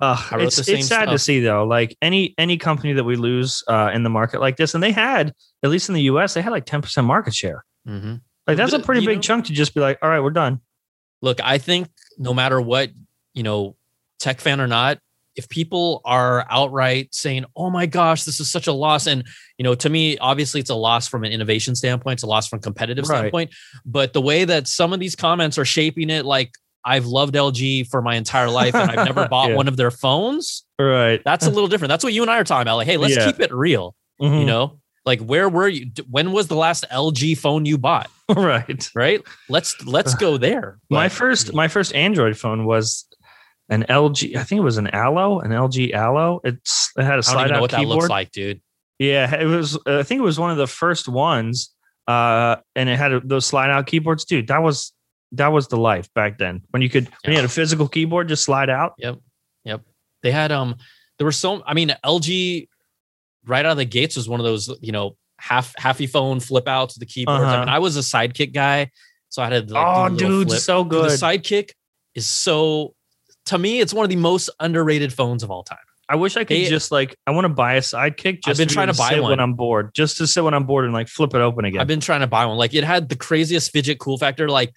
[0.00, 1.64] uh, it's, it's sad to see though.
[1.64, 4.92] Like any any company that we lose uh, in the market like this, and they
[4.92, 6.34] had at least in the U.S.
[6.34, 7.64] they had like ten percent market share.
[7.86, 8.20] Mhm.
[8.46, 10.30] Like that's a pretty you big know- chunk to just be like, "All right, we're
[10.30, 10.60] done."
[11.20, 12.90] Look, I think no matter what,
[13.34, 13.76] you know,
[14.20, 14.98] tech fan or not,
[15.38, 19.24] if people are outright saying, "Oh my gosh, this is such a loss," and
[19.56, 22.46] you know, to me, obviously, it's a loss from an innovation standpoint, it's a loss
[22.48, 23.18] from a competitive Right.
[23.18, 23.50] standpoint.
[23.86, 26.50] But the way that some of these comments are shaping it, like
[26.84, 29.56] I've loved LG for my entire life and I've never bought Yeah.
[29.56, 30.64] one of their phones.
[30.78, 31.20] Right.
[31.24, 31.90] That's a little different.
[31.90, 32.76] That's what you and I are talking about.
[32.76, 33.26] Like, hey, let's Yeah.
[33.26, 33.94] keep it real.
[34.22, 34.40] Mhm.
[34.40, 35.90] You know, like where were you?
[36.08, 38.10] When was the last LG phone you bought?
[38.36, 38.88] right.
[38.94, 39.20] Right?
[39.48, 40.78] Let's let's go there.
[40.90, 43.06] my first my first Android phone was
[43.68, 44.36] an LG.
[44.36, 46.38] I think it was an Ally, an LG Ally.
[46.44, 47.96] It's it had a slide out what that keyboard.
[47.98, 48.60] looks like, dude.
[48.98, 49.76] Yeah, it was.
[49.86, 51.72] uh, I think it was one of the first ones,
[52.06, 54.24] uh, and it had a, those slide out keyboards.
[54.24, 54.92] Dude, that was
[55.32, 56.62] that was the life back then.
[56.70, 58.94] When you could when you had a physical keyboard, just slide out.
[58.98, 59.18] Yep.
[59.64, 59.82] Yep.
[60.22, 60.76] They had um
[61.18, 62.66] there were so I mean LG
[63.46, 66.66] right out of the gates was one of those, you know, half halfy phone flip
[66.66, 67.42] outs the keyboards.
[67.42, 67.58] I Uh-huh.
[67.60, 68.90] mean, I was a sidekick guy,
[69.28, 70.60] so I had like oh, dude, flip.
[70.60, 71.10] so good.
[71.10, 71.70] The sidekick
[72.14, 72.94] is so
[73.48, 75.78] to me, it's one of the most underrated phones of all time.
[76.10, 78.42] I wish I could just like I want to buy a sidekick.
[78.42, 79.30] Just been be trying to buy one.
[79.32, 81.80] when I'm bored, just to sit when I'm bored and like flip it open again.
[81.82, 82.56] I've been trying to buy one.
[82.56, 84.48] Like it had the craziest fidget cool factor.
[84.48, 84.72] Like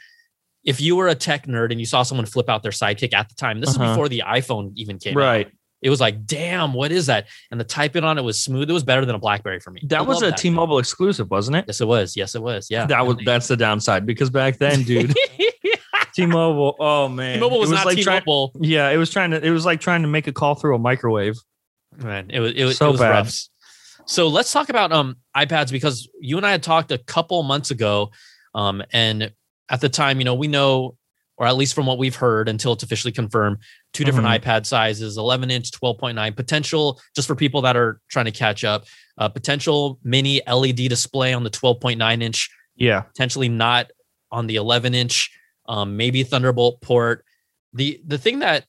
[0.66, 3.30] if you were a tech nerd and you saw someone flip out their sidekick at
[3.30, 3.84] the time, this Uh-huh.
[3.86, 5.22] is before the iPhone even came out.
[5.22, 5.52] right.
[5.82, 7.26] It was like, damn, what is that?
[7.50, 8.70] And the typing on it was smooth.
[8.70, 9.80] It was better than a BlackBerry for me.
[9.84, 11.66] I That was love a T-Mobile exclusive, wasn't it?
[11.68, 12.16] Yes, it was.
[12.16, 12.68] Yes, it was.
[12.70, 12.86] Yeah.
[12.86, 15.16] That was that's the downside because back then, dude,
[16.16, 16.76] T-Mobile.
[16.80, 18.52] Oh man, T-Mobile was, It not like T-Mobile.
[18.60, 19.44] yeah, it was trying to.
[19.44, 21.36] It was like trying to make a call through a microwave.
[21.98, 23.10] Man, it was it was, So it was bad.
[23.10, 23.34] rough.
[24.06, 27.72] So let's talk about um iPads because you and I had talked a couple months
[27.72, 28.12] ago,
[28.56, 29.32] um, and
[29.70, 30.98] at the time, you know, we know,
[31.38, 33.58] or at least from what we've heard until it's officially confirmed,
[33.94, 34.50] two different Mm-hmm.
[34.50, 36.36] iPad sizes: 11 inch, 12.9.
[36.36, 38.86] Potential just for people that are trying to catch up.
[39.18, 43.92] Uh, potential mini LED display on the 12.9 inch Yeah, potentially not
[44.32, 45.30] on the 11 inch
[45.68, 47.26] um, maybe thunderbolt port
[47.74, 48.66] the the thing that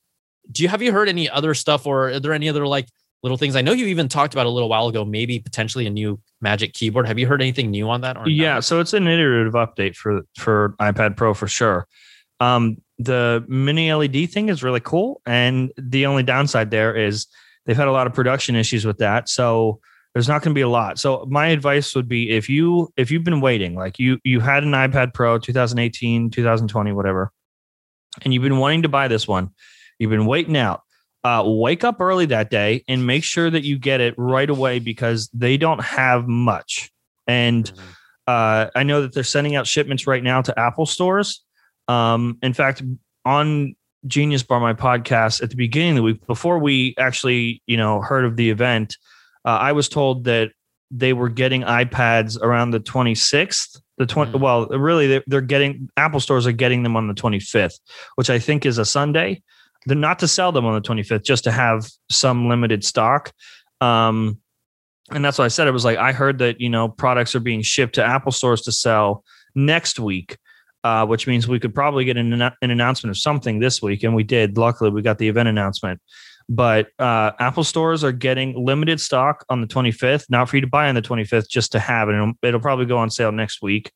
[0.51, 2.87] do you have you heard any other stuff or are there any other like
[3.21, 5.89] little things i know you even talked about a little while ago maybe potentially a
[5.89, 8.55] new magic keyboard have you heard anything new on that yeah.
[8.55, 8.59] no?
[8.59, 11.87] So it's an iterative update for for iPad Pro for sure.
[12.39, 17.27] Um, the mini LED thing is really cool, and the only downside there is
[17.65, 19.29] they've had a lot of production issues with that.
[19.29, 19.79] So
[20.13, 20.99] there's not going to be a lot.
[20.99, 24.63] So my advice would be if you if you've been waiting, like you you had
[24.63, 27.31] an iPad Pro 2018, 2020, whatever,
[28.21, 29.49] and you've been wanting to buy this one,
[29.99, 30.81] you've been waiting out.
[31.23, 34.77] Uh, wake up early that day and make sure that you get it right away
[34.79, 36.91] because they don't have much.
[37.27, 37.79] And Mhm.
[38.27, 41.41] uh, I know that they're sending out shipments right now to Apple stores.
[41.87, 42.81] Um, in fact,
[43.23, 43.73] on
[44.05, 48.01] Genius Bar, my podcast at the beginning of the week, before we actually, you know,
[48.01, 48.97] heard of the event,
[49.45, 50.51] uh, I was told that
[50.91, 53.79] they were getting iPads around the 26th.
[53.97, 54.39] The 20, Mhm.
[54.39, 57.79] well, really, they're, they're getting Apple stores are getting them on the 25th,
[58.15, 59.41] which I think is a Sunday.
[59.85, 63.31] They're not to sell them on the 25th, just to have some limited stock.
[63.81, 64.39] Um,
[65.11, 65.67] and that's what I said.
[65.67, 68.61] It was like I heard that you know products are being shipped to Apple stores
[68.61, 70.37] to sell next week,
[70.83, 74.15] uh, which means we could probably get an, an announcement of something this week, and
[74.15, 74.57] we did.
[74.57, 75.99] Luckily, we got the event announcement.
[76.49, 80.67] But uh, Apple stores are getting limited stock on the 25th, not for you to
[80.67, 82.15] buy on the 25th, just to have it.
[82.15, 83.91] It'll, it'll probably go on sale next week,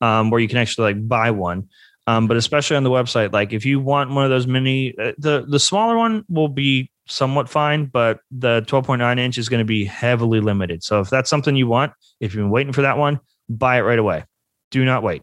[0.00, 1.68] um, where you can actually like buy one.
[2.06, 5.12] Um, but especially on the website, like if you want one of those mini, uh,
[5.18, 9.64] the the smaller one will be somewhat fine, but the 12.9 inch is going to
[9.64, 10.82] be heavily limited.
[10.82, 13.82] So if that's something you want, if you've been waiting for that one, buy it
[13.82, 14.24] right away.
[14.70, 15.22] Do not wait.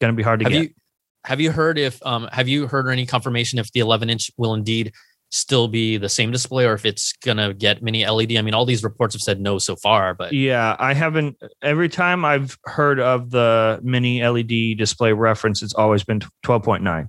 [0.00, 0.62] Going to be hard to have get.
[0.62, 0.70] you
[1.24, 4.30] have you heard if um have you heard or any confirmation if the 11 inch
[4.36, 4.92] will indeed
[5.30, 8.36] still be the same display or if it's gonna get mini LED?
[8.36, 11.36] I mean, all these reports have said no so far, but Yeah, I haven't.
[11.62, 17.08] Every time I've heard of the mini LED display reference, it's always been 12.9.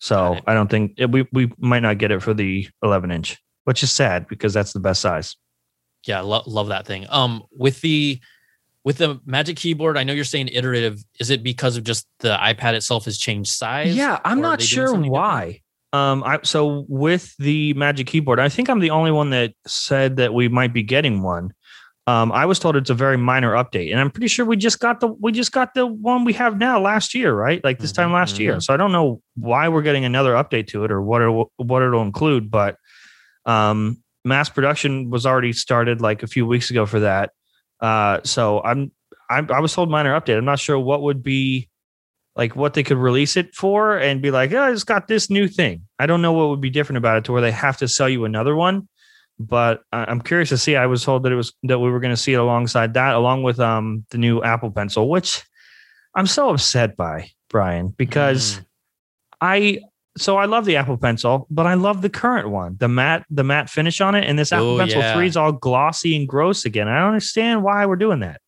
[0.00, 0.42] So Got.
[0.46, 3.82] I don't think it, we we might not get it for the 11 inch, which
[3.82, 5.36] is sad because that's the best size.
[6.06, 7.06] yeah, lo- love that thing.
[7.08, 8.20] Um, with the
[8.84, 11.02] with the Magic Keyboard, I know you're saying iterative.
[11.20, 13.94] Is it because of just the iPad itself has changed size?
[13.94, 15.60] Yeah, I'm not sure something why.
[15.92, 20.16] Um, I so with the Magic Keyboard, I think I'm the only one that said
[20.16, 21.52] that we might be getting one.
[22.06, 24.80] Um, I was told it's a very minor update, and I'm pretty sure we just
[24.80, 27.62] got the we just got the one we have now last year, right?
[27.62, 28.56] Like this time last year.
[28.56, 28.62] mhm.
[28.62, 31.82] So I don't know why we're getting another update to it or what it, what
[31.82, 32.76] it'll include, but
[33.44, 37.30] um, mass production was already started like a few weeks ago for that.
[37.80, 38.90] Uh, so I'm,
[39.30, 40.36] I'm I was told minor update.
[40.38, 41.67] I'm not sure what would be
[42.38, 45.46] like what they could release it for and be like, oh, it's got this new
[45.48, 45.82] thing.
[45.98, 48.08] I don't know what would be different about it to where they have to sell
[48.08, 48.88] you another one.
[49.40, 50.76] But I- I'm curious to see.
[50.76, 53.14] I was told that it was that we were going to see it alongside that,
[53.14, 55.42] along with um the new Apple Pencil, which
[56.14, 58.64] I'm so upset by Brian because Mm.
[59.40, 59.80] I
[60.16, 63.44] so I love the Apple Pencil, but I love the current one, the matte the
[63.44, 65.14] matte finish on it, and this Apple Oh, Pencil yeah.
[65.14, 66.88] three is all glossy and gross again.
[66.88, 68.40] I don't understand why we're doing that.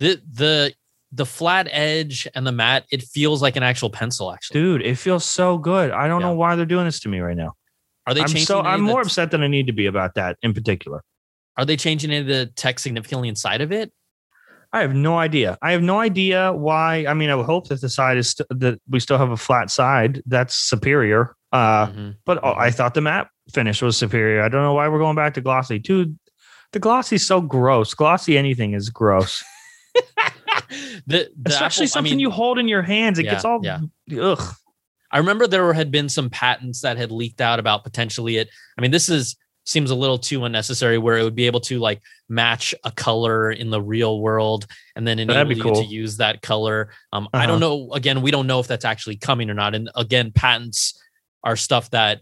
[0.00, 0.72] the the
[1.14, 4.32] the flat edge and the matte, it feels like an actual pencil.
[4.32, 5.90] Actually, Dude, it feels so good.
[5.92, 6.28] I don't Yeah.
[6.28, 7.52] know why they're doing this to me right now.
[8.06, 8.46] are they I'm changing?
[8.46, 11.02] so I'm more upset than I need to be about that in particular.
[11.56, 13.92] Are they changing any of the tech significantly inside of it?
[14.72, 15.56] I have no idea.
[15.62, 17.06] I have no idea why.
[17.06, 19.36] I mean, I would hope that the side is st- that we still have a
[19.36, 20.20] flat side.
[20.26, 21.36] That's superior.
[21.52, 22.16] Uh, Mhm.
[22.26, 24.42] but oh, I thought the matte finish was superior.
[24.42, 25.78] I don't know why we're going back to glossy.
[25.78, 26.18] Dude,
[26.72, 27.94] the glossy's so gross.
[27.94, 29.44] Glossy anything is gross.
[31.06, 33.18] the, the Especially Apple- I something mean, you hold in your hands.
[33.18, 33.80] It Yeah, gets all yeah.
[34.20, 34.54] ugh.
[35.10, 38.48] I remember there had been some patents that had leaked out about potentially it.
[38.76, 41.78] I mean, this is seems a little too unnecessary where it would be able to
[41.78, 45.74] like match a color in the real world and then enable you cool.
[45.76, 46.90] to use that color.
[47.14, 47.46] Um, I Uh-huh.
[47.46, 47.90] don't know.
[47.94, 49.74] Again, we don't know if that's actually coming or not.
[49.74, 51.00] And again, patents
[51.44, 52.20] are stuff that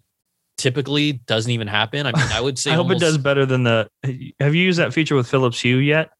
[0.56, 2.06] typically doesn't even happen.
[2.06, 3.88] I mean, I would say I hope almost it does better than the.
[4.38, 6.10] Have you used that feature with Philips Hue yet?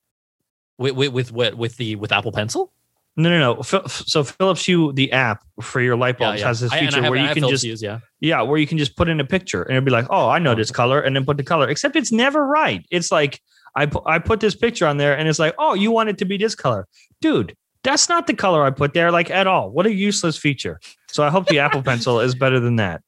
[0.79, 2.73] With, with with what with the with Apple Pencil.
[3.15, 3.63] No, no, no.
[3.89, 7.11] So Philips Hue, the app for your light bulbs, has this and I feature have-
[7.11, 7.99] where you can Philips just use, yeah.
[8.21, 10.39] Yeah, where you can just put in a picture and it'll be like, oh, I
[10.39, 10.75] know this oh.
[10.75, 11.69] color, and then put the color.
[11.69, 12.87] Except it's never right.
[12.91, 13.41] It's like
[13.77, 16.19] I pu- I put this picture on there, and it's like, oh, you want it
[16.19, 16.89] to be this color,
[17.21, 17.55] dude.
[17.85, 19.71] That's not the color I put there, like at all.
[19.71, 20.81] What a useless feature.
[21.09, 23.03] So I hope the Apple Pencil is better than that.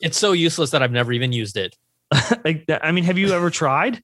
[0.00, 1.76] It's so useless that I've never even used it.
[2.44, 4.02] like, I mean, have you ever tried?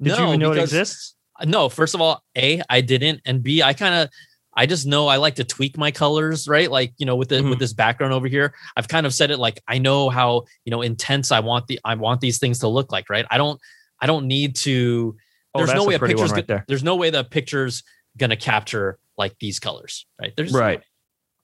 [0.00, 1.14] Did you No, even know it exists?
[1.44, 4.08] No first of all a i didn't and b i kind of
[4.54, 7.36] i just know i like to tweak my colors right like you know with the
[7.36, 7.50] Mhm.
[7.50, 10.70] with this background over here i've kind of said it like i know how you
[10.70, 13.60] know intense i want the i want these things to look like right i don't
[14.00, 15.16] i don't need to
[15.54, 16.64] Oh, there's no way a a picture's right there.
[16.68, 17.82] there's no way the picture's
[18.16, 20.78] gonna capture like these colors right there's Right.
[20.80, 20.84] way.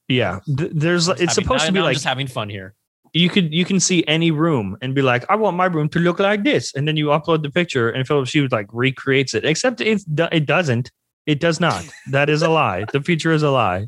[0.06, 1.08] Yeah, Th- there's.
[1.08, 2.74] It's having- supposed to be I'm like just having fun here
[3.14, 5.98] you could you can see any room and be like, I want my room to
[5.98, 9.44] look like this, and then you upload the picture, and Philips Hue like recreates it.
[9.44, 10.90] Except it it doesn't.
[11.26, 11.84] It does not.
[12.10, 12.84] That is a lie.
[12.92, 13.86] The feature is a lie.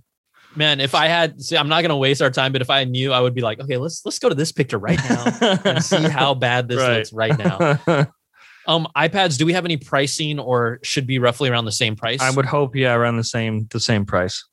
[0.57, 3.13] man if i had see i'm not gonna waste our time but if i knew
[3.13, 5.23] i would be like okay let's let's go to this picture right now
[5.67, 6.97] and see how bad this Right.
[6.97, 7.59] looks right now
[8.67, 9.39] Um, iPads.
[9.39, 12.21] Do we have any pricing, or should be roughly around the same price?
[12.21, 14.45] I would hope, yeah, around the same the same price.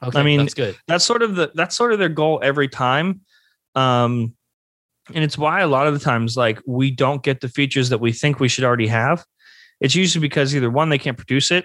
[0.00, 0.76] Okay, I mean, that's good.
[0.86, 3.22] That's sort of the that's sort of their goal every time.
[3.74, 4.34] Um,
[5.14, 7.98] and it's why a lot of the times, like we don't get the features that
[8.00, 9.24] we think we should already have.
[9.80, 11.64] It's usually because either one, they can't produce it,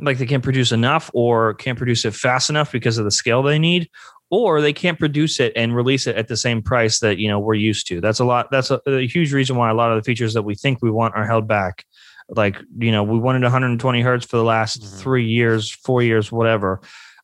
[0.00, 3.42] like they can't produce enough, or can't produce it fast enough because of the scale
[3.42, 3.88] they need,
[4.30, 7.38] or they can't produce it and release it at the same price that you know
[7.38, 8.00] we're used to.
[8.00, 8.50] That's a lot.
[8.50, 10.90] That's a, a huge reason why a lot of the features that we think we
[10.90, 11.84] want are held back.
[12.28, 14.98] Like you know, we wanted 120 hertz for the last Mhm.
[15.00, 16.80] three years, four years, whatever.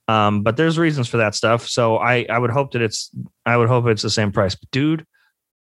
[0.08, 1.68] Um, but there's reasons for that stuff.
[1.68, 3.10] So I I would hope that it's
[3.46, 4.54] I would hope it's the same price.
[4.54, 5.04] But dude,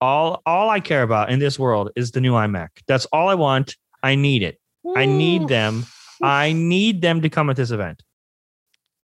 [0.01, 2.69] all all I care about in this world is the new iMac.
[2.87, 3.75] That's all I want.
[4.01, 4.59] I need it.
[4.95, 5.85] I need them.
[6.21, 8.01] I need them to come at this event.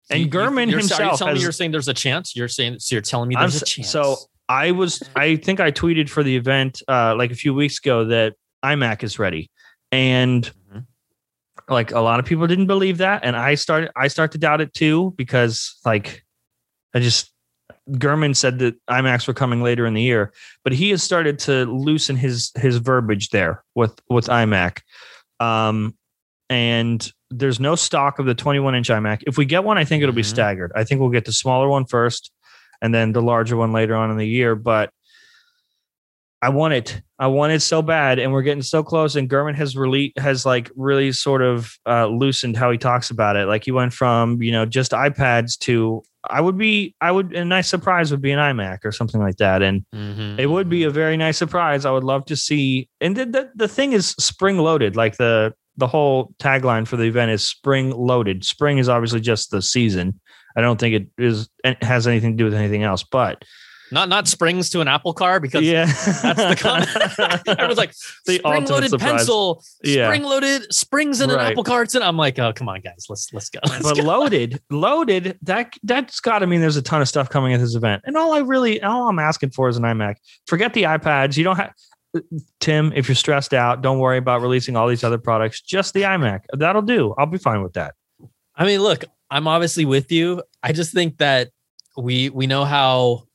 [0.10, 2.36] And you- you- Gurman you're, Are you himself telling me you're saying there's a chance?
[2.36, 3.90] You're saying so you're telling me I'm there's a s- chance.
[3.90, 4.16] so
[4.48, 8.06] I was I think I tweeted for the event uh like a few weeks ago
[8.06, 9.52] that iMac is ready.
[9.92, 10.50] And.
[11.70, 14.62] Like a lot of people didn't believe that and I started I start to doubt
[14.62, 16.24] it too because like
[16.94, 17.32] I just
[17.92, 21.66] Gurman said that iMacs were coming later in the year, but he has started to
[21.66, 24.80] loosen his his verbiage there with with iMac.
[25.40, 25.96] Um,
[26.50, 29.24] and there's no stock of the 21 inch iMac.
[29.28, 30.26] If we get one, I think it'll be Mhm.
[30.26, 30.72] staggered.
[30.76, 32.32] I think we'll get the smaller one first,
[32.82, 34.56] and then the larger one later on in the year.
[34.56, 34.92] But
[36.42, 37.02] I want it.
[37.20, 39.16] I want it so bad, and we're getting so close.
[39.16, 43.36] And Gurman has really has like really sort of uh, loosened how he talks about
[43.36, 43.48] it.
[43.48, 47.44] Like he went from you know just iPads to I would be I would a
[47.44, 50.38] nice surprise would be an iMac or something like that, and Mhm.
[50.40, 51.86] it would be a very nice surprise.
[51.86, 52.88] I would love to see.
[53.02, 54.96] And the the, the thing is spring loaded.
[54.96, 58.44] Like the the whole tagline for the event is spring loaded.
[58.44, 60.20] Spring is obviously just the season.
[60.56, 63.04] I don't think it is it has anything to do with anything else.
[63.04, 63.44] But
[63.92, 67.94] not not springs to an Apple car because yeah, that's the con- Everyone's like
[68.26, 69.12] The spring loaded surprise.
[69.12, 70.08] pencil, Yeah.
[70.08, 71.84] spring loaded springs in an Apple car.
[71.84, 72.02] It's in.
[72.02, 73.60] I'm like, oh come on, guys, let's let's go.
[73.68, 74.04] Let's but go.
[74.04, 75.38] loaded, loaded.
[75.44, 78.04] That that's got to mean there's a ton of stuff coming at this event.
[78.06, 80.16] And all I really, all I'm asking for is an iMac.
[80.48, 81.38] Forget the iPads.
[81.38, 81.74] You don't have
[82.60, 82.92] Tim.
[82.96, 85.62] If you're stressed out, don't worry about releasing all these other products.
[85.62, 86.42] Just the iMac.
[86.54, 87.14] That'll do.
[87.18, 87.94] I'll be fine with that.
[88.56, 90.42] I mean, look, I'm obviously with you.
[90.64, 91.50] I just think that
[91.96, 93.27] we we know how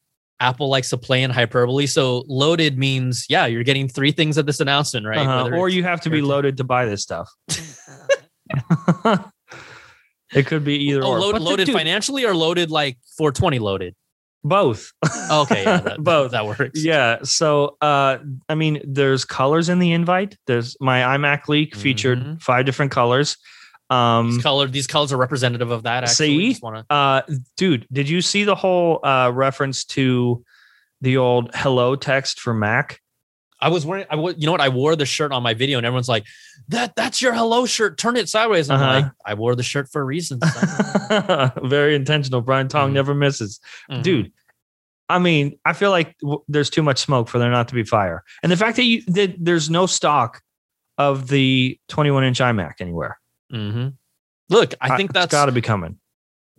[0.42, 1.86] Apple likes to play in hyperbole.
[1.86, 5.18] So loaded means yeah, you're getting three things at this announcement, right?
[5.26, 5.56] Uh-huh.
[5.56, 7.30] Or you have to be loaded to buy this stuff.
[10.34, 11.20] it could be either oh, or.
[11.20, 13.94] load, loaded dude, financially or loaded like 420 loaded.
[14.44, 14.92] both.
[15.30, 16.32] Okay, yeah, that, Both.
[16.32, 16.84] that works.
[16.84, 17.18] Yeah.
[17.22, 20.36] So, uh, I mean, there's colors in the invite.
[20.46, 22.42] There's my iMac leak featured Mhm.
[22.42, 23.36] five different colors.
[23.92, 26.04] Um, These color these colors are representative of that.
[26.04, 26.60] Actually, See?
[26.62, 27.22] Wanna, uh,
[27.56, 30.42] dude, did you see the whole uh, reference to
[31.00, 33.00] the old hello text for Mac?
[33.60, 34.06] I was wearing.
[34.10, 34.60] I was, you know what?
[34.60, 36.24] I wore the shirt on my video, and everyone's like,
[36.68, 37.96] "That that's your hello shirt.
[37.98, 38.92] Turn it sideways." I'm Uh-huh.
[39.02, 40.40] like, I wore the shirt for a reason.
[41.62, 42.40] Very intentional.
[42.40, 42.94] Brian Tong Mhm.
[42.94, 43.60] never misses.
[43.90, 44.02] Mhm.
[44.02, 44.32] dude
[45.08, 47.82] i mean i feel like w- there's too much smoke for there not to be
[47.82, 50.40] fire and the fact that you that there's no stock
[50.96, 53.18] of the 21 inch imac anywhere
[53.52, 53.94] Mhm.
[54.48, 55.98] Look, I think that's got to be coming.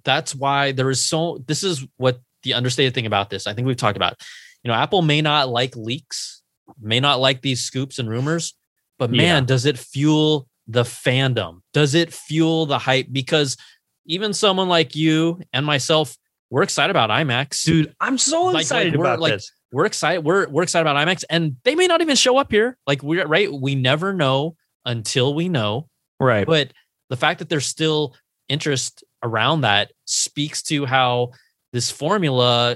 [0.06, 3.66] that's why there is so this is what the understated thing about this i think
[3.66, 4.22] we've talked about.
[4.64, 6.42] You know apple may not like leaks
[6.82, 8.54] may not like these scoops and rumors
[9.00, 9.48] but man Yeah.
[9.48, 11.62] does it fuel the fandom.
[11.74, 13.08] Does it fuel the hype?
[13.12, 13.58] Because
[14.06, 16.18] even someone like you and myself
[16.50, 17.64] we're excited about iMacs.
[17.64, 19.52] Dude i'm so Like- like excited we're, about like, this.
[19.72, 22.78] we're excited we're, we're excited about iMacs and they may not even show up here.
[22.88, 23.50] Like we're right?
[23.52, 25.88] We never know until we know.
[26.20, 26.46] Right.
[26.46, 26.74] But
[27.14, 28.16] the fact that there's still
[28.50, 31.30] interest around that speaks to how
[31.72, 32.76] this formula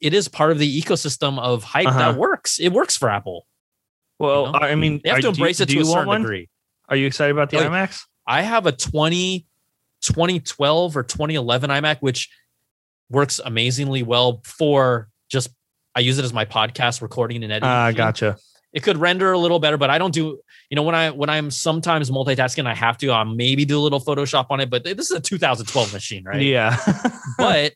[0.00, 1.98] it is part of the ecosystem of hype Uh-huh.
[2.00, 3.46] that works it works for apple
[4.18, 4.58] well you know?
[4.58, 6.22] i mean they have to embrace it to a certain one?
[6.22, 6.48] degree
[6.88, 9.46] are you excited about the Like, iMacs i have a 20
[10.02, 12.28] 2012 or 2011 imac which
[13.08, 15.48] works amazingly well for just
[15.94, 17.96] i use it as my podcast recording and editing ah machine.
[17.96, 18.36] gotcha
[18.76, 20.38] it could render a little better but i don't do
[20.70, 23.82] you know when i when i'm sometimes multitasking i have to i maybe do a
[23.86, 26.76] little photoshop on it but this is a 2012 machine right yeah
[27.38, 27.72] but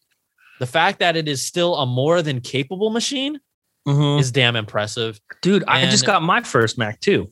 [0.60, 3.40] the fact that it is still a more than capable machine
[3.88, 4.20] Mhm.
[4.20, 5.18] is damn impressive.
[5.40, 7.28] dude i just got my first mac too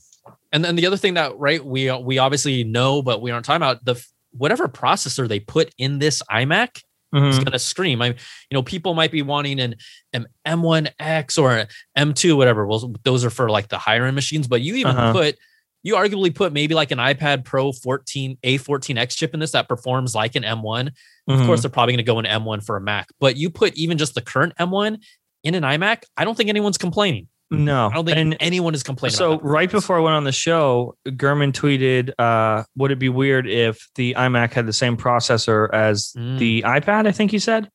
[0.51, 3.61] And then the other thing that right we we obviously know, but we aren't talking
[3.63, 3.97] about the
[4.33, 6.83] whatever processor they put in this iMac
[7.15, 7.45] is Mhm.
[7.45, 8.03] going to scream.
[8.03, 8.15] I, you
[8.53, 9.75] know, people might be wanting an,
[10.13, 11.67] an M1X or an
[11.97, 12.67] M2, whatever.
[12.67, 15.13] Well, those are for like the higher end machines, but you even Uh-huh.
[15.13, 15.39] put
[15.85, 20.13] you arguably put maybe like an iPad Pro 14 A14X chip in this that performs
[20.13, 20.89] like an M1.
[21.29, 21.47] Of Mhm.
[21.47, 23.97] course, they're probably going to go an M1 for a Mac, but you put even
[23.97, 24.99] just the current M1
[25.45, 27.29] in an iMac, I don't think anyone's complaining.
[27.51, 29.17] No I don't think and anyone is complaining.
[29.17, 29.49] So about that.
[29.49, 33.89] right before I went on the show, Gurman tweeted, uh, "Would it be weird if
[33.95, 36.39] the iMac had the same processor as Mm.
[36.39, 37.71] the iPad?" I think he said.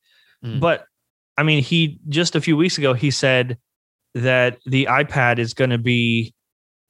[0.45, 0.59] Mm.
[0.59, 0.85] But
[1.37, 3.57] I mean, he just a few weeks ago he said
[4.13, 6.33] that the iPad is going to be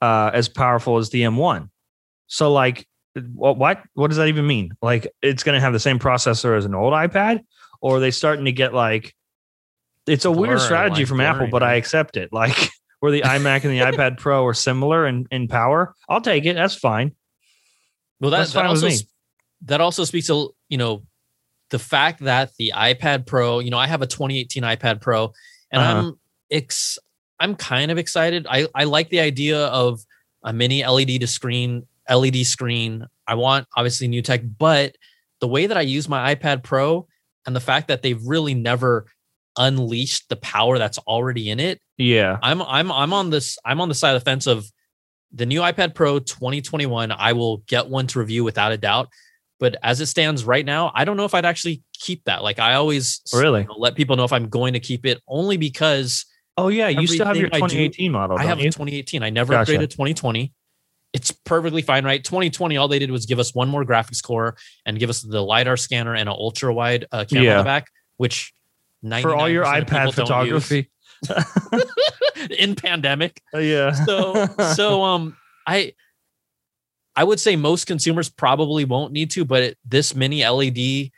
[0.02, 1.70] uh, as powerful as the M1.
[2.26, 2.86] So like,
[3.34, 4.72] what what what does that even mean?
[4.82, 7.40] Like, it's going to have the same processor as an old iPad,
[7.80, 9.14] or are they starting to get like?
[10.06, 12.30] It's a weird strategy like from Apple, blurry, but I accept it.
[12.32, 12.68] Like,
[13.04, 16.54] where the iMac and the iPad Pro are similar in, in power, I'll take it.
[16.54, 17.12] That's fine.
[18.18, 19.08] Well, that, That's that fine with also me.
[19.66, 21.02] that also speaks to you know
[21.68, 23.58] the fact that the iPad Pro.
[23.58, 25.34] You know, I have a 2018 iPad Pro,
[25.70, 25.98] and Uh-huh.
[25.98, 26.18] I'm
[26.50, 26.98] ex.
[27.38, 28.46] I'm kind of excited.
[28.48, 30.00] I I like the idea of
[30.42, 33.06] a mini LED to screen LED screen.
[33.26, 34.96] I want obviously new tech, but
[35.40, 37.06] the way that I use my iPad Pro
[37.44, 39.04] and the fact that they've really never
[39.58, 42.38] unleashed the power that's already in it Yeah.
[42.42, 44.64] I'm I'm I'm on this I'm on the side of the fence of
[45.32, 47.12] the new iPad Pro 2021.
[47.12, 49.08] I will get one to review without a doubt.
[49.60, 52.42] But as it stands right now, I don't know if I'd actually keep that.
[52.42, 53.62] Like I always Really?
[53.62, 56.26] you know, let people know if I'm going to keep it only because
[56.56, 58.38] Oh yeah, you still have your Everything I do- 2018 model.
[58.38, 58.68] I have you?
[58.68, 59.22] a 2018.
[59.24, 59.72] I never Gotcha.
[59.72, 60.52] upgraded 2020.
[61.12, 62.22] It's perfectly fine, right?
[62.22, 65.40] 2020, all they did was give us one more graphics core and give us the
[65.40, 67.86] lidar scanner and an ultra wide uh, camera on the back,
[68.18, 68.52] which
[69.22, 70.90] for all your iPad photography.
[72.58, 73.42] in pandemic.
[73.54, 73.92] Uh, yeah.
[73.92, 75.94] So so um I
[77.16, 81.10] I would say most consumers probably won't need to, but it, this mini LED,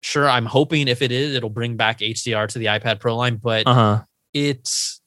[0.00, 3.36] sure, I'm hoping if it is, it'll bring back HDR to the iPad Pro line,
[3.36, 4.02] but uh huh.
[4.32, 5.00] it's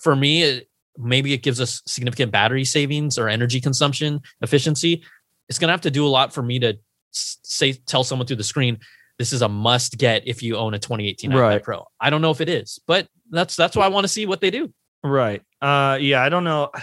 [0.00, 5.02] for me it, maybe it gives us significant battery savings or energy consumption efficiency
[5.48, 6.76] it's to have to do a lot for me to
[7.10, 8.78] say tell someone through the screen
[9.18, 11.60] this is a must get if you own a 2018 Right.
[11.60, 11.84] iPad Pro.
[12.00, 14.40] I don't know if it is, but that's that's why I want to see what
[14.40, 14.72] they do.
[15.04, 15.42] Right.
[15.60, 16.70] Uh yeah, I don't know.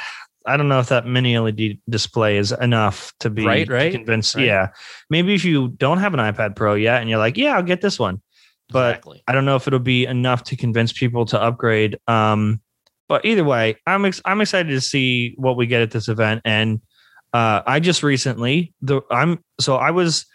[0.47, 4.35] I don't know if that mini LED display is enough to be Right, right, convince.
[4.35, 4.45] right.
[4.45, 4.67] Yeah.
[5.09, 7.81] Maybe if you don't have an iPad Pro yet and you're like, yeah, I'll get
[7.81, 8.21] this one.
[8.69, 9.23] But exactly.
[9.27, 11.97] I don't know if it'll be enough to convince people to upgrade.
[12.07, 12.61] Um,
[13.09, 16.41] but either way, I'm ex- I'm excited to see what we get at this event.
[16.45, 16.79] And
[17.33, 20.27] uh, I just recently the I'm so I was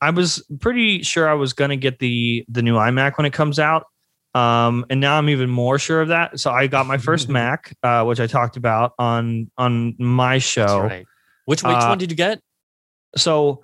[0.00, 3.58] I was pretty sure I was gonna get the the new iMac when it comes
[3.58, 3.86] out.
[4.34, 6.40] Um, and now I'm even more sure of that.
[6.40, 10.80] So I got my first Mac, uh, which I talked about on on my show.
[10.80, 11.06] right.
[11.44, 12.40] Which which Uh, one did you get?
[13.16, 13.60] so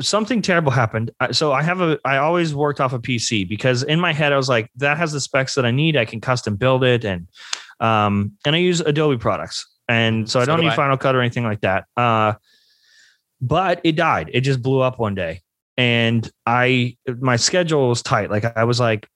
[0.00, 1.10] something terrible happened.
[1.32, 4.36] So i have a i always worked off a pc because in my head i
[4.36, 5.96] was like that has the specs that i need.
[5.96, 7.28] I can custom build it and
[7.78, 9.66] um and i use adobe products.
[9.86, 10.76] And so i don't do need I.
[10.76, 11.84] final cut or anything like that.
[11.96, 12.32] Uh
[13.40, 14.30] but it died.
[14.32, 15.42] It just blew up one day.
[15.76, 18.30] And i my schedule was tight.
[18.30, 19.06] Like i was like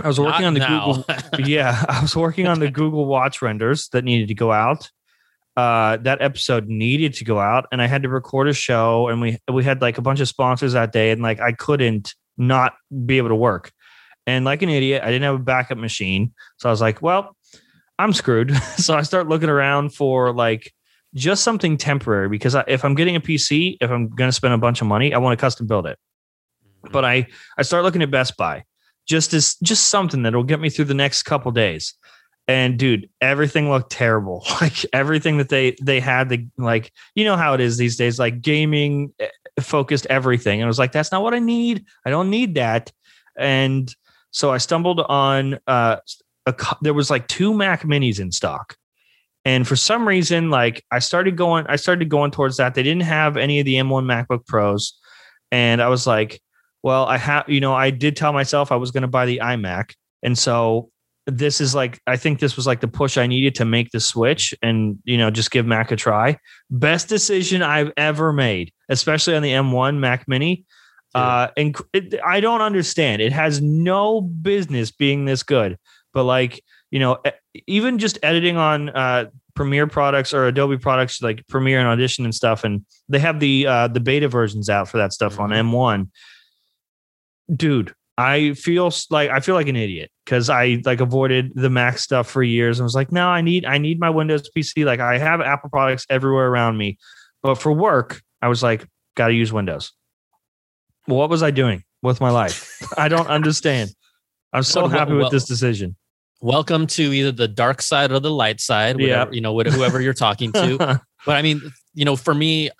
[0.00, 0.92] i was working Not on the now.
[0.92, 1.04] google
[1.46, 4.90] yeah, I was working on the Google Watch renders that needed to go out.
[5.54, 9.20] Uh, that episode needed to go out, and I had to record a show, and
[9.20, 12.74] we we had like a bunch of sponsors that day, and like I couldn't not
[13.04, 13.70] be able to work.
[14.26, 17.36] And like an idiot, I didn't have a backup machine, so I was like, "Well,
[17.98, 20.72] I'm screwed." so I start looking around for like
[21.14, 24.54] just something temporary because I, if I'm getting a PC, if I'm going to spend
[24.54, 25.98] a bunch of money, I want to custom build it
[26.90, 27.26] but I
[27.56, 28.64] I start looking at Best Buy
[29.06, 31.94] just as just something that'll get me through the next couple days.
[32.48, 34.44] And dude, everything looked terrible.
[34.60, 38.18] Like everything that they they had the like you know how it is these days
[38.18, 39.28] like gaming eh,
[39.60, 40.60] focused everything.
[40.60, 41.84] And I was like that's not what I need.
[42.06, 42.92] I don't need that.
[43.38, 43.94] And
[44.30, 45.96] so I stumbled on uh
[46.46, 48.76] a there was like two Mac minis in stock.
[49.44, 52.74] And for some reason like I started going I started going towards that.
[52.74, 54.98] They didn't have any of the M1 MacBook Pros
[55.50, 56.40] and I was like
[56.82, 59.40] well, I have, you know, I did tell myself I was going to buy the
[59.42, 59.94] iMac.
[60.22, 60.90] And so
[61.26, 64.00] this is like, I think this was like the push I needed to make the
[64.00, 66.38] switch and, you know, just give Mac a try.
[66.70, 70.64] Best decision I've ever made, especially on the M1 Mac Mini.
[71.14, 73.20] Uh, and it, I don't understand.
[73.20, 75.78] It has no business being this good,
[76.14, 77.18] but like, you know,
[77.66, 82.34] even just editing on, uh, Premiere products or Adobe products like Premiere and Audition and
[82.34, 86.08] stuff, and they have the uh, the beta versions out for that stuff on M1
[87.54, 91.98] dude i feel like i feel like an idiot because i like avoided the mac
[91.98, 95.00] stuff for years and was like no i need i need my windows pc like
[95.00, 96.98] i have apple products everywhere around me.
[97.42, 98.86] But for work i was like
[99.16, 99.92] gotta use windows.
[101.08, 102.70] Well, what was i doing with my life?
[102.96, 103.90] I don't understand.
[104.52, 105.96] I'm so happy with this decision.
[106.40, 109.24] Welcome to either the dark side or the light side, Yeah.
[109.24, 111.00] whatever, you know, whoever you're talking to.
[111.26, 111.60] But I mean,
[111.94, 112.70] you know, for me,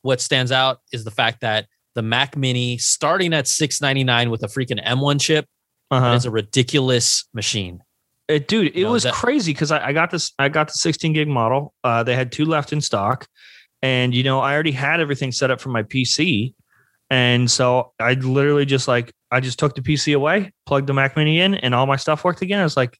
[0.00, 4.30] what stands out is the fact that the Mac Mini, starting at six ninety nine
[4.30, 5.46] with a freaking M1 chip,
[5.90, 6.14] uh-huh.
[6.14, 7.80] is a ridiculous machine.
[8.28, 10.32] It, dude, it No, was that- crazy because I, I got this.
[10.38, 11.74] I got the 16 gig model.
[11.82, 13.26] Uh, they had two left in stock,
[13.82, 16.54] and you know I already had everything set up for my PC,
[17.10, 21.16] and so I literally just like I just took the PC away, plugged the Mac
[21.16, 22.60] Mini in, and all my stuff worked again.
[22.60, 22.96] I was like,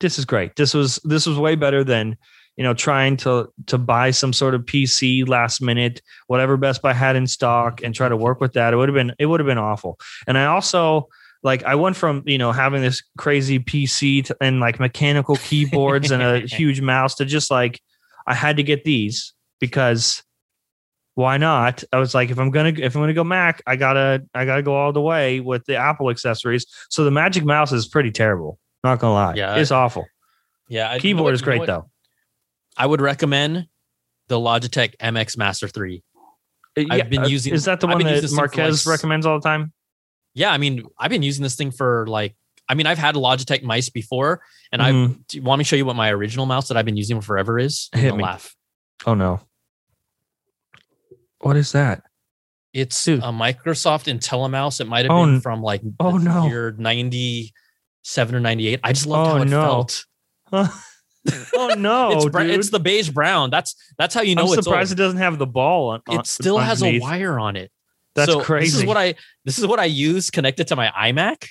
[0.00, 0.54] this is great.
[0.56, 2.16] This was this was way better than
[2.56, 6.92] you know trying to to buy some sort of PC last minute, whatever Best Buy
[6.92, 8.72] had in stock, and try to work with that.
[8.72, 9.98] It would have been it would have been awful.
[10.26, 11.08] And I also
[11.42, 16.10] like I went from you know having this crazy PC to, and like mechanical keyboards
[16.10, 17.80] and a huge mouse to just like
[18.26, 20.22] I had to get these because
[21.16, 21.84] why not?
[21.92, 24.62] I was like, if I'm gonna if I'm gonna go Mac, I gotta I gotta
[24.62, 26.66] go all the way with the Apple accessories.
[26.90, 28.58] So the Magic Mouse is pretty terrible.
[28.82, 30.06] Not gonna lie, Yeah, it's awful.
[30.68, 31.66] Yeah, I- you know Keyboard what- is you know great what?
[31.66, 31.90] though.
[32.76, 33.66] I would recommend
[34.28, 36.02] the Logitech MX Master 3.
[36.90, 39.26] I've been uh, using- Is that the one that this thing for, Marques like, recommends
[39.26, 39.72] all the time?
[40.34, 42.34] Yeah, I mean, I've been using this thing for like,
[42.68, 45.26] I mean, I've had Logitech mice before, and I Mhm.
[45.28, 47.20] do you want me to show you what my original mouse that I've been using
[47.20, 47.88] forever is?
[47.94, 48.22] Hit me.
[48.24, 48.56] laugh.
[49.06, 49.40] Oh no.
[51.40, 52.02] What is that?
[52.72, 53.20] It's Dude.
[53.20, 54.80] a Microsoft IntelliMouse.
[54.80, 56.46] It might have Oh, been from like oh, the no.
[56.48, 58.80] year 97 or 98.
[58.82, 59.62] I just loved Oh, how it no.
[59.62, 60.04] felt.
[61.54, 63.50] oh no, it's, bra- it's the beige brown.
[63.50, 66.02] That's that's how you know I'm it's surprised it doesn't have the ball on.
[66.08, 67.70] on It still has a wire on it.
[68.14, 68.66] That's So crazy.
[68.72, 69.14] This is what I
[69.44, 71.48] this is what I use connected to my iMac.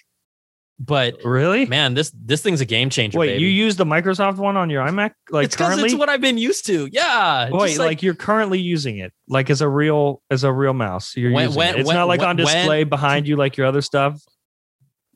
[0.80, 1.66] But really.
[1.66, 3.18] man, this this thing's a game changer.
[3.20, 3.44] Wait, baby.
[3.44, 5.12] you use the Microsoft one on your iMac?
[5.30, 5.90] Like it's because currently?
[5.90, 6.90] it's what I've been used to.
[6.92, 7.50] Yeah.
[7.52, 11.16] Wait, just like, you're currently using it, like as a real as a real mouse.
[11.16, 11.80] You're When- using when- it.
[11.82, 14.20] It's when- not like on display behind you like your other stuff.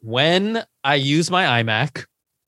[0.01, 2.05] when I use my iMac,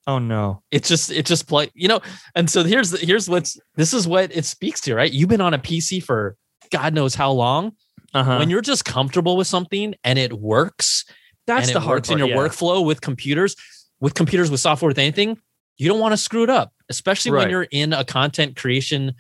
[0.07, 0.63] Oh no.
[0.71, 1.99] it's just it just play you know
[2.35, 5.41] and so here's the, here's what's this is what it speaks to right you've been
[5.41, 6.35] on a pc for
[6.71, 7.73] god knows how long
[8.13, 8.37] Uh-huh.
[8.37, 11.05] when you're just comfortable with something and it works
[11.45, 12.41] That's and the it hard works part, in your yeah.
[12.49, 13.55] workflow with computers
[13.99, 15.37] with computers with software with anything
[15.77, 19.13] you don't want to screw it up especially when you're in a content creation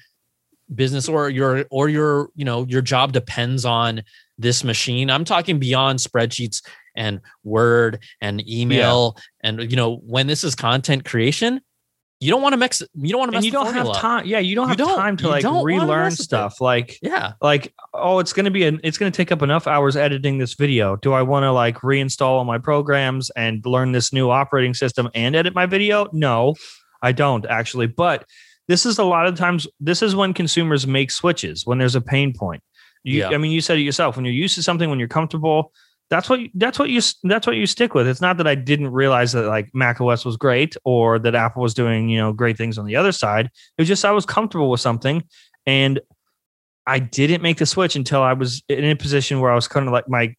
[0.73, 4.01] business or your or your you know your job depends on
[4.37, 6.63] this machine i'm talking beyond spreadsheets
[6.99, 11.59] and word and email and you know when this is content creation
[12.21, 14.25] you don't want to mix you don't want to mess And you don't have time.
[14.25, 14.97] Yeah, you don't You have don't.
[14.97, 16.59] time to like relearn stuff.
[16.59, 19.95] Like yeah like oh it's going to be an it's to take up enough hours
[19.95, 24.11] editing this video do i want to like reinstall all my programs and learn this
[24.11, 26.55] new operating system and edit my video no
[27.01, 28.25] i don't actually but
[28.67, 32.01] this is a lot of times this is when consumers make switches when there's a
[32.01, 32.61] pain point
[33.03, 33.29] you, Yeah.
[33.29, 35.71] i mean you said it yourself when you're used to something when you're comfortable
[36.09, 38.89] that's what that's what you that's what you stick with it's not that i didn't
[38.89, 42.57] realize that like mac os was great or that apple was doing you know great
[42.57, 45.23] things on the other side it was just i was comfortable with something
[45.65, 45.99] and
[46.89, 49.85] I didn't make the switch until I was in a position where I was kind
[49.85, 50.33] of like my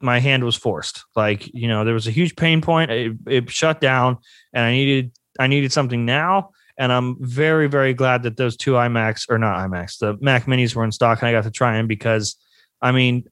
[0.00, 1.04] my hand was forced.
[1.14, 2.90] Like you know, there was a huge pain point.
[2.90, 4.16] It, it shut down,
[4.54, 6.50] and I needed I needed something now.
[6.78, 10.74] And I'm very very glad that those two iMacs or not iMacs, the Mac Minis
[10.74, 12.34] were in stock, and I got to try them because,
[12.80, 13.24] I mean,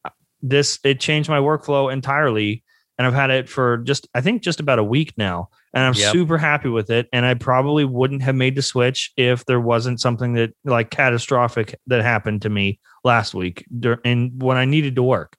[0.43, 2.62] this it changed my workflow entirely.
[2.99, 5.95] And I've had it for just I think just about a week now, and I'm
[5.95, 6.12] Yep.
[6.12, 7.07] super happy with it.
[7.12, 11.78] And I probably wouldn't have made the switch if there wasn't something that like catastrophic
[11.86, 13.64] that happened to me last week
[14.05, 15.36] and when I needed to work.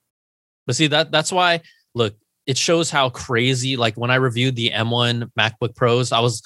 [0.66, 1.62] But see that that's why
[1.95, 6.41] look, it shows how crazy like when I reviewed the M1 MacBook Pros, I was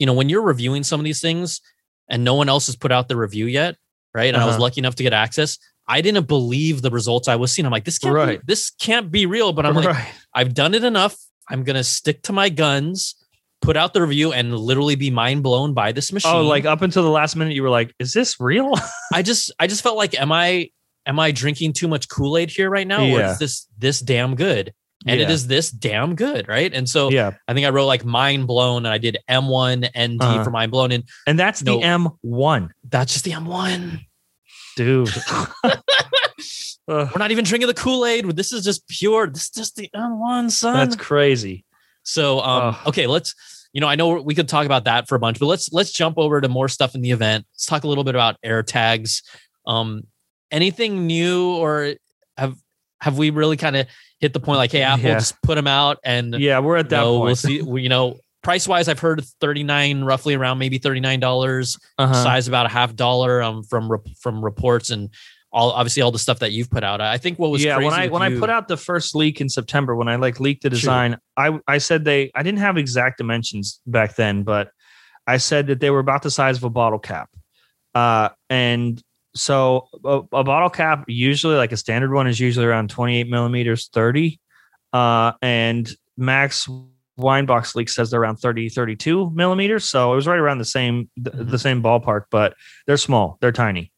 [0.00, 1.60] you know, when you're reviewing some of these things
[2.08, 3.76] and no one else has put out the review yet,
[4.14, 4.34] right?
[4.34, 4.62] And I was Uh-huh.
[4.62, 5.58] lucky enough to get access.
[5.90, 7.66] I didn't believe the results I was seeing.
[7.66, 8.38] I'm like, this can't Right.
[8.40, 9.52] be, this can't be real.
[9.52, 9.96] But I'm like,
[10.32, 11.16] I've done it enough.
[11.50, 13.16] I'm gonna stick to my guns,
[13.60, 16.32] put out the review, and literally be mind blown by this machine.
[16.32, 18.72] Oh, like up until the last minute, you were like, "Is this real?"
[19.12, 20.70] I just I just felt like am I
[21.06, 23.02] am I drinking too much Kool-Aid here right now?
[23.02, 23.32] Or Yeah.
[23.32, 24.72] is this this damn good?
[25.06, 25.34] And it Yeah.
[25.34, 26.72] is this damn good, right?
[26.72, 30.20] And so yeah, I think I wrote like mind blown and I did M1 ND
[30.22, 30.44] Uh-huh.
[30.44, 30.92] for mind blown.
[30.92, 31.78] And and that's No.
[31.80, 34.00] the M1, that's just the M1.
[34.84, 35.10] Dude.
[36.88, 38.24] We're not even drinking the Kool-Aid.
[38.36, 39.28] This is just pure.
[39.28, 40.74] This is just the M1, son.
[40.74, 41.64] that's crazy.
[42.02, 43.34] So um okay, let's
[43.72, 45.92] you know, I know we could talk about that for a bunch, but let's let's
[45.92, 47.46] jump over to more stuff in the event.
[47.54, 49.22] Let's talk a little bit about air tags.
[49.66, 50.02] Um
[50.50, 51.94] anything new or
[52.36, 52.56] have
[53.00, 53.86] have we really kind of
[54.18, 55.14] hit the point like, hey, Apple, Yeah.
[55.18, 57.24] just put them out and Yeah, we're at that know, point.
[57.26, 57.62] we'll see.
[57.66, 62.14] We, you know, price wise, I've heard 39, roughly around maybe $39, Uh-huh.
[62.14, 65.10] size about a half dollar um from from reports and
[65.52, 67.00] all obviously all the stuff that you've put out.
[67.00, 69.48] I think what was yeah, when I when I put out the first leak in
[69.48, 73.18] September, when I like leaked the design, I I said they I didn't have exact
[73.18, 74.70] dimensions back then, but
[75.26, 77.28] I said that they were about the size of a bottle cap.
[77.94, 79.02] Uh, and
[79.34, 83.88] so a, a bottle cap usually like a standard one is usually around 28 millimeters
[83.92, 84.40] 30
[84.92, 86.68] uh and max
[87.20, 91.08] Weinbach leak says they're around 30 32 millimeters so it was right around the same
[91.16, 91.50] the, Mhm.
[91.50, 92.54] the same ballpark but
[92.86, 93.92] they're small they're tiny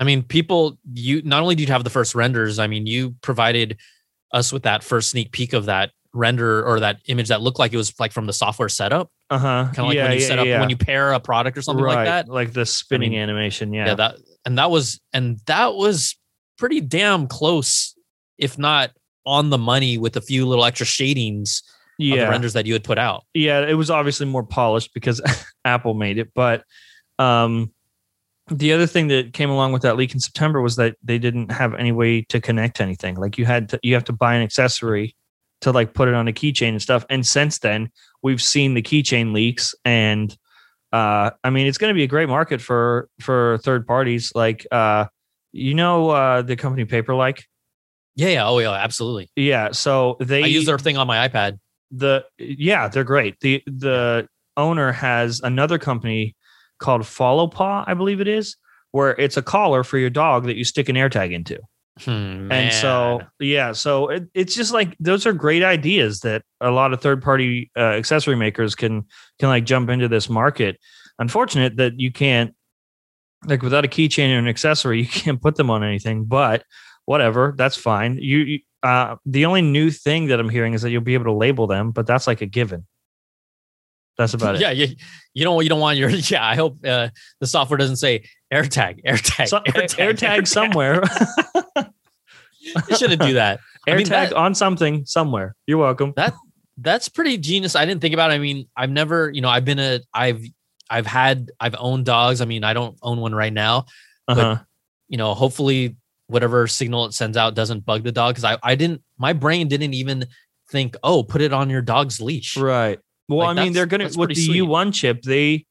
[0.00, 3.16] I mean, people, you not only did you have the first renders, I mean, you
[3.20, 3.78] provided
[4.32, 7.72] us with that first sneak peek of that render or that image that looked like
[7.72, 10.46] it was like from the software setup, uh-huh kind of like when you set up
[10.46, 12.28] when you pair a product or something like that.
[12.28, 13.94] like the spinning mean, animation yeah Yeah.
[13.96, 14.14] that
[14.46, 16.16] and that was and that was
[16.58, 17.96] pretty damn close,
[18.38, 18.92] if not
[19.26, 21.62] on the money, with a few little extra shadings
[21.98, 23.24] of the yeah renders that you had put out.
[23.34, 25.20] yeah it was obviously more polished because
[25.64, 26.62] apple made it but
[27.18, 27.72] um
[28.50, 31.50] the other thing that came along with that leak in september was that they didn't
[31.50, 34.42] have any way to connect anything like you had to you have to buy an
[34.42, 35.14] accessory
[35.60, 37.90] to like put it on a keychain and stuff and since then
[38.22, 40.36] we've seen the keychain leaks and
[40.92, 44.66] uh i mean it's going to be a great market for for third parties like
[44.70, 45.04] uh
[45.52, 47.42] you know uh the company paperlike
[48.14, 49.28] Yeah, yeah, oh yeah, absolutely.
[49.36, 51.58] yeah so they I use their thing on my iPad.
[51.90, 56.36] The yeah they're great the the owner has another company
[56.78, 58.56] called follow paw i believe it is
[58.90, 61.58] where it's a collar for your dog that you stick an AirTag into
[62.04, 66.70] Hmm, And so, yeah, so it, it's just like those are great ideas that a
[66.70, 69.04] lot of third party uh, accessory makers can
[69.40, 70.78] can like jump into this market.
[71.18, 72.54] Unfortunate that you can't
[73.46, 76.24] like without a keychain or an accessory, you can't put them on anything.
[76.24, 76.64] But
[77.08, 78.18] whatever, that's fine.
[78.20, 81.24] You, you uh, the only new thing that I'm hearing is that you'll be able
[81.24, 82.86] to label them, but that's like a given.
[84.18, 84.60] That's about it.
[84.60, 84.88] yeah, you,
[85.32, 86.44] you don't you don't want your yeah.
[86.46, 87.08] I hope uh,
[87.40, 91.02] the software doesn't say AirTag, AirTag, So, AirTag, AirTag somewhere.
[92.60, 93.60] It shouldn't do that.
[93.86, 95.54] I mean, AirTag that- on something somewhere.
[95.66, 96.12] You're welcome.
[96.16, 96.34] That
[96.76, 97.74] That's pretty genius.
[97.74, 98.30] I didn't think about.
[98.30, 98.34] it.
[98.34, 100.44] I mean, I've never, you know, I've been a, I've,
[100.90, 102.42] I've had, I've owned dogs.
[102.42, 103.86] I mean, I don't own one right now.
[104.26, 104.58] Uh-huh.
[105.08, 105.96] You know, hopefully,
[106.28, 109.66] whatever signal it sends out doesn't bug the dog because I, I didn't, my brain
[109.68, 110.26] didn't even
[110.70, 112.56] think, oh, put it on your dog's leash.
[112.56, 112.98] Right.
[113.28, 114.62] Well, Like, I mean, they're gonna with the sweet.
[114.62, 115.22] U1 chip.
[115.22, 115.66] They,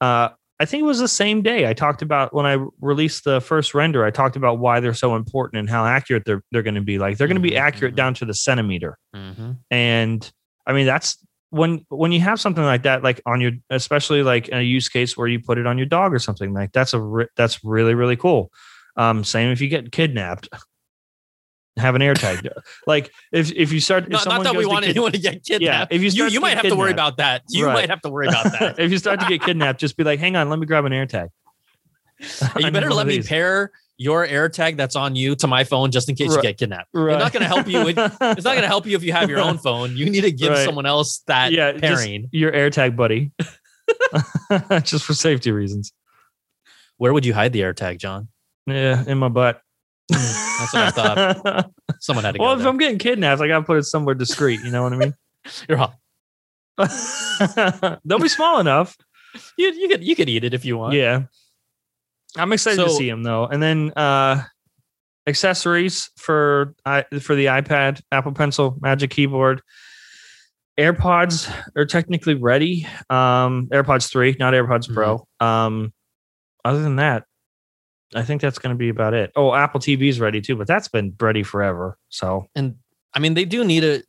[0.00, 0.30] uh,
[0.60, 3.74] I think it was the same day I talked about when I released the first
[3.74, 4.04] render.
[4.04, 6.98] I talked about why they're so important and how accurate they're they're going to be.
[6.98, 7.98] Like they're going to be Mhm, accurate mhm.
[7.98, 8.98] down to the centimeter.
[9.14, 10.30] hmm And
[10.66, 11.16] I mean, that's
[11.50, 14.88] when when you have something like that, like on your, especially like in a use
[14.88, 17.62] case where you put it on your dog or something like that's a re- that's
[17.64, 18.50] really really cool.
[18.98, 20.48] Um, same if you get kidnapped.
[21.78, 22.48] Have an AirTag.
[22.88, 25.12] like if if you start, if Not, not that we goes to want kid- anyone
[25.12, 25.92] to get kidnapped.
[25.92, 27.42] Yeah, if you you, you to might have to worry about that.
[27.48, 27.72] You Right.
[27.74, 28.78] might have to worry about that.
[28.80, 30.92] if you start to get kidnapped, just be like, hang on, let me grab an
[30.92, 31.28] AirTag.
[32.56, 36.08] I you better let me pair your AirTag that's on you to my phone just
[36.08, 36.88] in case you get kidnapped.
[36.92, 37.14] Right.
[37.14, 39.28] It's not gonna help you with- It's not going to help you if you have
[39.30, 39.96] your own phone.
[39.96, 40.64] You need to give Right.
[40.64, 42.28] someone else that Yeah, pairing.
[42.32, 43.30] your AirTag buddy,
[44.82, 45.92] just for safety reasons.
[46.96, 48.28] Where would you hide the AirTag, Jon?
[48.68, 49.62] Yeah, in my butt.
[50.08, 51.70] That's what I thought.
[52.00, 52.68] Someone had to well, if there.
[52.68, 54.60] I'm getting kidnapped, I gotta put it somewhere discreet.
[54.60, 55.14] You know what I mean?
[55.68, 55.92] You're wrong.
[58.04, 58.96] They'll be small enough.
[59.56, 60.94] You, you could you could eat it if you want.
[60.94, 61.24] Yeah.
[62.36, 63.46] I'm excited to see them though.
[63.46, 64.42] And then uh
[65.26, 69.62] accessories for i for the iPad, Apple Pencil, Magic Keyboard.
[70.78, 72.86] AirPods are technically ready.
[73.10, 75.26] Um AirPods 3, not AirPods Pro.
[75.40, 75.92] Um
[76.64, 77.24] other than that,
[78.14, 79.32] I think that's going to be about it.
[79.36, 81.98] Oh, Apple TV's ready too, but that's been ready forever.
[82.08, 82.76] So, And
[83.14, 84.02] I mean, they do need a.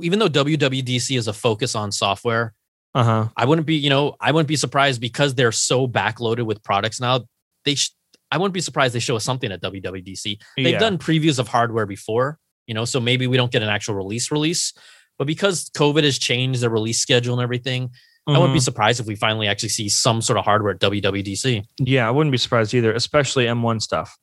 [0.00, 2.52] Even though WWDC is a focus on software,
[2.94, 3.28] uh-huh.
[3.36, 7.00] I wouldn't be, you know, I wouldn't be surprised because they're so backloaded with products
[7.00, 7.26] now.
[7.64, 7.92] They, sh-
[8.30, 10.38] I wouldn't be surprised they show us something at WWDC.
[10.56, 10.78] They've Yeah.
[10.78, 14.32] done previews of hardware before, you know, so maybe we don't get an actual release
[14.32, 14.72] release.
[15.16, 17.90] But because COVID has changed the release schedule and everything,
[18.26, 18.62] I wouldn't be Mhm.
[18.64, 21.62] surprised if we finally actually see some sort of hardware at WWDC.
[21.78, 24.16] Yeah, I wouldn't be surprised either, especially M1 stuff.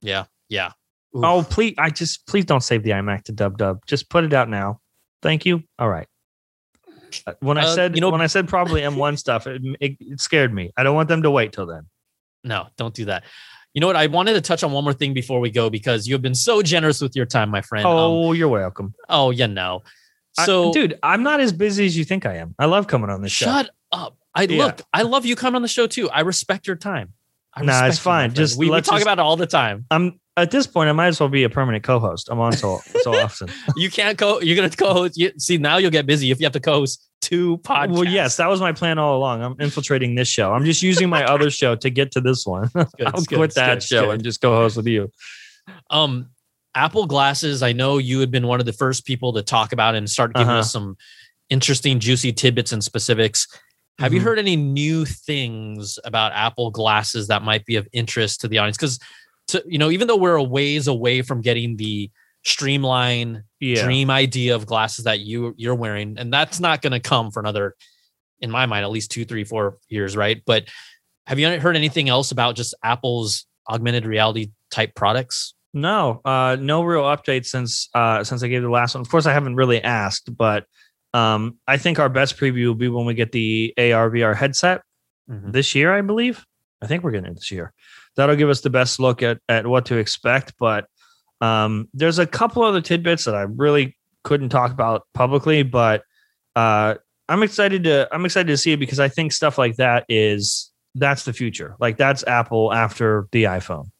[0.00, 0.72] Yeah, yeah.
[1.16, 1.24] Oof.
[1.24, 1.74] Oh, please!
[1.78, 3.80] I just please don't save the iMac to Dub Dub.
[3.86, 4.80] Just put it out now.
[5.22, 5.64] Thank you.
[5.78, 6.06] All right.
[7.26, 9.96] Uh, When I Uh, said you know- when I said probably M1 stuff, it, it,
[10.00, 10.70] it scared me.
[10.76, 11.86] I don't want them to wait till then.
[12.44, 13.24] no, don't do that.
[13.74, 13.96] You know what?
[13.96, 16.62] I wanted to touch on one more thing before we go because you've been so
[16.62, 17.84] generous with your time, my friend.
[17.86, 18.94] Um, oh, you're welcome.
[19.08, 19.82] oh, you know.
[20.38, 22.54] I- So, dude, I'm not as busy as you think I am.
[22.58, 23.46] I love coming on this show.
[23.46, 24.16] shut up.
[24.34, 24.66] I Yeah.
[24.66, 24.82] look.
[24.92, 26.08] I love you coming on the show too.
[26.10, 27.12] I respect your time.
[27.54, 28.34] I nah, it's fine.
[28.34, 29.86] Just we, we talk just, about it all the time.
[29.90, 30.88] I'm at this point.
[30.88, 32.28] I might as well be a permanent co-host.
[32.30, 33.48] I'm on so so often.
[33.74, 34.40] You can't co.
[34.40, 35.16] You're gonna co-host.
[35.16, 37.92] You, see, now you'll get busy if you have to co-host two podcasts.
[37.92, 39.42] Well, yes, that was my plan all along.
[39.42, 40.52] I'm infiltrating this show.
[40.52, 42.68] I'm just using my other show to get to this one.
[42.72, 45.10] Good, I'll good, quit that good, show and just co-host with you.
[45.90, 46.30] Um,
[46.78, 47.62] Apple glasses.
[47.62, 50.32] I know you had been one of the first people to talk about and start
[50.34, 50.60] giving Uh-huh.
[50.60, 50.96] us some
[51.50, 53.48] interesting, juicy tidbits and specifics.
[53.98, 54.24] Have you Mhm.
[54.24, 58.76] heard any new things about Apple glasses that might be of interest to the audience?
[58.76, 59.00] Because,
[59.66, 62.10] you know, even though we're a ways away from getting the
[62.44, 63.82] streamline Yeah.
[63.82, 67.40] dream idea of glasses that you you're wearing, and that's not going to come for
[67.40, 67.74] another,
[68.40, 70.40] in my mind, at least two, three, four years, right?
[70.46, 70.68] But
[71.26, 75.54] have you heard anything else about just Apple's augmented reality type products?
[75.80, 79.02] No, uh, no real updates since uh, since I gave the last one.
[79.02, 80.64] Of course, I haven't really asked, but
[81.14, 84.82] um, I think our best preview will be when we get the AR VR headset
[85.30, 85.52] Mhm.
[85.52, 85.92] this year.
[85.94, 86.44] I believe.
[86.82, 87.72] I think we're getting it this year.
[88.16, 90.54] That'll give us the best look at at what to expect.
[90.58, 90.86] But
[91.40, 96.02] um, there's a couple other tidbits that I really couldn't talk about publicly, but
[96.56, 96.94] uh,
[97.28, 100.72] I'm excited to I'm excited to see it because I think stuff like that is
[100.94, 101.76] that's the future.
[101.78, 103.90] Like that's Apple after the iPhone.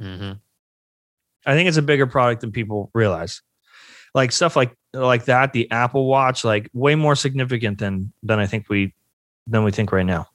[0.00, 0.38] Mhm.
[1.46, 3.42] I think it's a bigger product than people realize.
[4.14, 8.46] Like stuff like like that, the Apple Watch, like way more significant than than I
[8.46, 8.94] think we
[9.46, 10.28] than we think right now.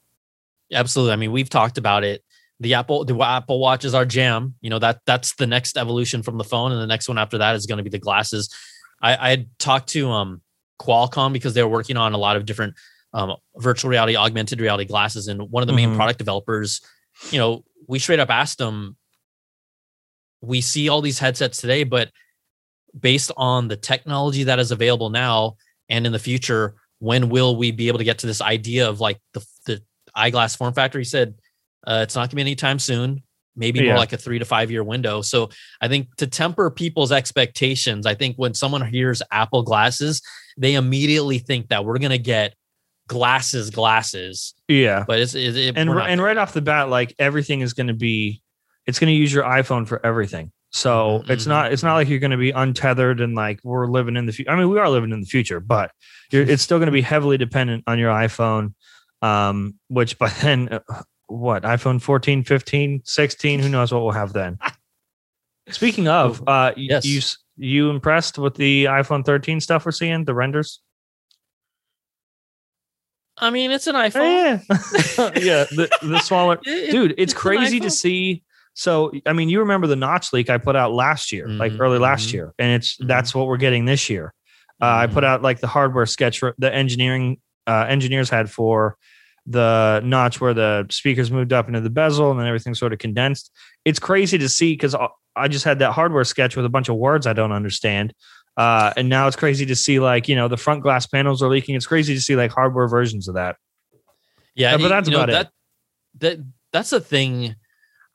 [0.72, 1.12] Absolutely.
[1.12, 2.22] I mean, we've talked about it.
[2.60, 4.54] The Apple, the Apple Watch is our jam.
[4.60, 7.38] You know that that's the next evolution from the phone, and the next one after
[7.38, 8.54] that is going to be the glasses.
[9.00, 10.42] I, I had talked to um
[10.78, 12.74] Qualcomm because they're working on a lot of different
[13.12, 15.96] um, virtual reality, augmented reality glasses, and one of the main Mhm.
[15.96, 16.80] product developers,
[17.30, 18.96] you know, we straight up asked them,
[20.40, 22.10] we see all these headsets today, but
[22.98, 25.56] based on the technology that is available now
[25.88, 29.00] and in the future, when will we be able to get to this idea of
[29.00, 29.82] like the the
[30.14, 30.98] eyeglass form factor?
[30.98, 31.34] He said
[31.86, 33.22] uh, it's not going to be anytime soon.
[33.56, 33.86] Maybe Yeah.
[33.92, 35.22] more like a three to five year window.
[35.22, 40.22] So I think to temper people's expectations, I think when someone hears Apple glasses,
[40.56, 42.54] they immediately think that we're going to get
[43.08, 44.54] glasses, glasses.
[44.68, 45.04] Yeah.
[45.06, 47.60] But it's it, it- and we're ri- not and right off the bat, like everything
[47.60, 48.40] is going to be,
[48.90, 50.50] it's going to use your iPhone for everything.
[50.72, 53.86] So Mhm, it's not it's not like you're going to be untethered and like we're
[53.86, 54.50] living in the future.
[54.50, 55.90] I mean, we are living in the future, but
[56.30, 58.74] you're, it's still going to be heavily dependent on your iPhone.
[59.22, 64.32] Um, which by then, uh, what iPhone 14, 15, 16, who knows what we'll have
[64.32, 64.58] then.
[65.70, 67.04] Speaking of, uh, Yes.
[67.04, 67.20] you
[67.56, 70.80] you impressed with the iPhone 13 stuff we're seeing, the renders?
[73.36, 74.62] I mean, it's an iPhone.
[74.68, 78.42] Yeah, yeah, the the smaller dude it's it's crazy to see
[78.80, 81.80] so i mean you remember the notch leak i put out last year like Mhm,
[81.80, 82.32] early last mhm.
[82.32, 83.08] year and it's Mhm.
[83.08, 84.32] that's what we're getting this year
[84.80, 88.96] uh, i put out like the hardware sketch for the engineering uh, engineers had for
[89.46, 92.98] the notch where the speakers moved up into the bezel and then everything sort of
[92.98, 93.50] condensed
[93.84, 94.94] it's crazy to see because
[95.36, 98.14] i just had that hardware sketch with a bunch of words i don't understand
[98.56, 101.48] uh, and now it's crazy to see like you know the front glass panels are
[101.50, 103.56] leaking it's crazy to see like hardware versions of that
[104.54, 105.32] Yeah, Uh, but that's you know, about it.
[105.32, 105.52] that,
[106.18, 106.38] That
[106.72, 107.56] that's a thing.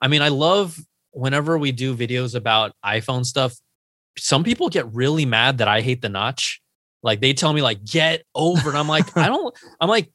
[0.05, 0.77] I mean, I love
[1.13, 3.55] whenever we do videos about iPhone stuff.
[4.19, 6.61] Some people get really mad that I hate the notch.
[7.01, 8.75] Like they tell me, like, get over it.
[8.75, 9.51] I'm like, I don't.
[9.81, 10.11] I'm like,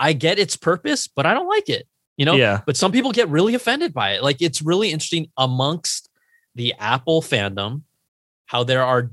[0.00, 1.86] I get its purpose, but I don't like it.
[2.16, 2.34] You know.
[2.34, 4.22] yeah But some people get really offended by it.
[4.24, 6.10] Like it's really interesting amongst
[6.56, 7.82] the Apple fandom
[8.46, 9.12] how there are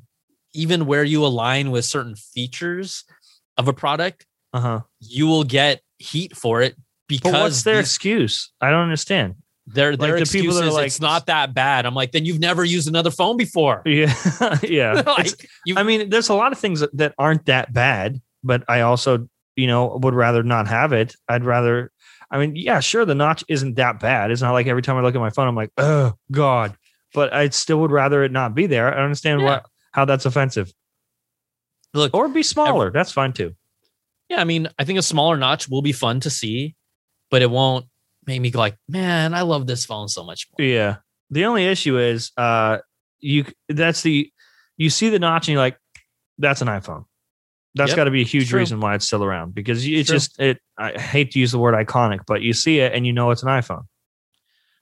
[0.55, 3.03] even where you align with certain features
[3.55, 6.75] of a product, uh-huh you will get heat for it
[7.07, 8.51] because But what's their these- excuse?
[8.59, 9.35] I don't understand.
[9.67, 11.85] Their their the people that are like- it's not that bad.
[11.85, 13.81] I'm like, then you've never used another phone before.
[13.85, 14.13] Yeah,
[14.63, 15.01] yeah.
[15.05, 19.27] Like, I mean, there's a lot of things that, aren't that bad, but I also,
[19.55, 21.15] you know, would rather not have it.
[21.27, 21.91] I'd rather.
[22.31, 24.31] I mean, yeah, sure, the notch isn't that bad.
[24.31, 26.75] It's not like every time I look at my phone, I'm like, oh god.
[27.13, 28.87] But I still would rather it not be there.
[28.87, 29.47] I don't understand Yeah.
[29.47, 30.71] what how that's offensive.
[31.93, 32.91] Look, Or be smaller.
[32.91, 33.55] that's fine too.
[34.29, 36.75] yeah, I mean, I think a smaller notch will be fun to see,
[37.31, 37.85] but it won't
[38.27, 40.67] make me go like, man, I love this phone so much more.
[40.67, 40.97] Yeah.
[41.31, 42.77] The only issue is, uh,
[43.19, 44.31] you that's the
[44.77, 45.77] you see the notch and you're like,
[46.37, 47.05] that's an iPhone.
[47.73, 48.59] That's Yep, got to be a huge true.
[48.59, 50.17] reason why it's still around because you- it's True.
[50.17, 50.59] just it.
[50.77, 53.43] I hate to use the word iconic, but you see it and you know it's
[53.43, 53.83] an iPhone.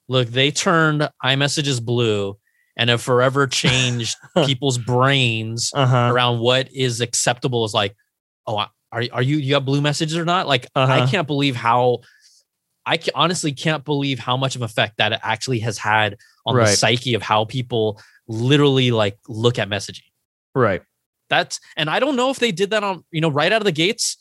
[0.08, 2.38] Look, they turned iMessages blue
[2.78, 6.10] and have forever changed people's brains Uh huh.
[6.14, 7.96] around what is acceptable Is like,
[8.48, 8.70] oh, are
[9.12, 10.48] are you you got blue messages or not?
[10.48, 11.08] Like, I Uh-huh.
[11.08, 12.02] can't believe how
[12.86, 16.56] I ca- honestly can't believe how much of effect that it actually has had on
[16.56, 20.04] the psyche of how people literally like look at messaging.
[20.54, 20.82] Right.
[21.30, 23.66] That's and I don't know if they did that on you know right out of
[23.66, 24.18] the gates.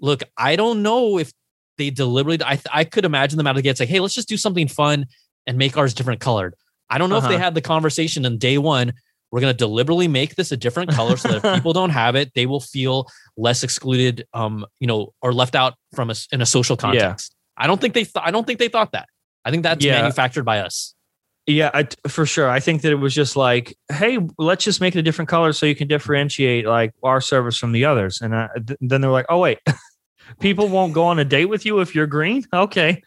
[0.00, 1.30] Look, I don't know if
[1.78, 2.44] they deliberately.
[2.44, 4.68] I I could imagine them out of the gates like, hey, let's just do something
[4.68, 5.06] fun
[5.46, 6.54] and make ours different colored.
[6.88, 7.44] I don't know if they Uh-huh.
[7.44, 8.92] had the conversation in day one.
[9.30, 12.16] We're going to deliberately make this a different color so that if people don't have
[12.16, 16.42] it, they will feel less excluded, um, you know, or left out from us in
[16.42, 17.34] a social context.
[17.56, 18.04] I don't think they.
[18.04, 19.08] Th- I don't think they thought that.
[19.44, 20.00] I think that's Yeah.
[20.00, 20.94] manufactured by us.
[21.46, 22.48] Yeah, I, for sure.
[22.48, 25.52] I think that it was just like, hey, let's just make it a different color
[25.52, 28.20] so you can differentiate like our service from the others.
[28.20, 29.58] And I, th- then they're like, oh wait,
[30.40, 32.44] people won't go on a date with you if you're green.
[32.52, 33.02] Okay.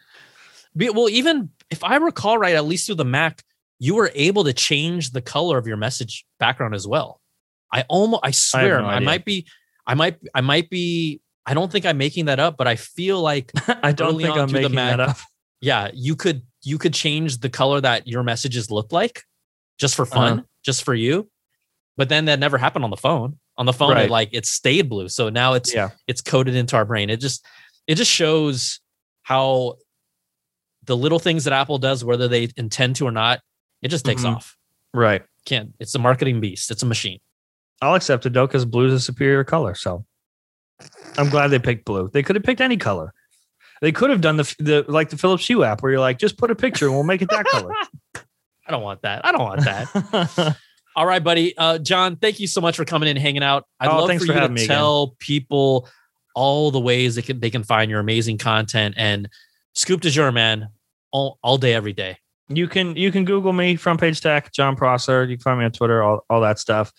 [0.74, 3.42] Well, even if I recall right, at least through the Mac,
[3.78, 7.22] you were able to change the color of your message background as well.
[7.72, 9.46] I almost, I swear, no I, might be,
[9.86, 11.20] I might, I might be.
[11.46, 14.50] I don't think I'm making that up, but I feel like, I don't think I'm
[14.50, 15.16] making that up.
[15.60, 19.22] yeah, you could, you could change the color that your messages look like,
[19.78, 20.42] just for fun, Uh-huh.
[20.64, 21.30] just for you.
[21.96, 23.38] But then that never happened on the phone.
[23.58, 24.04] On the phone, Right.
[24.06, 25.08] it like it stayed blue.
[25.08, 25.90] So now it's Yeah.
[26.06, 27.08] it's coded into our brain.
[27.08, 27.42] It just
[27.86, 28.80] it just shows
[29.22, 29.76] how
[30.84, 33.40] the little things that Apple does, whether they intend to or not,
[33.80, 34.36] it just takes Mhm.
[34.36, 34.56] off.
[34.92, 35.22] Right.
[35.46, 35.72] Can't.
[35.80, 36.70] It's a marketing beast.
[36.70, 37.18] It's a machine.
[37.80, 39.74] I'll accept it though, because blue is a superior color.
[39.74, 40.04] So
[41.18, 42.10] I'm glad they picked blue.
[42.12, 43.12] They could have picked any color.
[43.82, 46.38] They could have done the the like the Philips Hue app where you're like, just
[46.38, 47.72] put a picture and we'll make it that color.
[48.66, 49.24] I don't want that.
[49.24, 50.56] I don't want that.
[50.96, 51.56] All right, buddy.
[51.56, 53.64] Uh, Jon, thank you so much for coming in and hanging out.
[53.78, 54.76] I'd Oh, love for for you to having me again.
[54.76, 55.88] tell people
[56.34, 59.28] all the ways they can they can find your amazing content and
[59.74, 60.68] scoop de jour, man,
[61.12, 62.16] all, all day, every day.
[62.48, 65.24] you can you can Google me, front page tech, Jon Prosser.
[65.24, 66.92] You can find me on Twitter, all, all that stuff.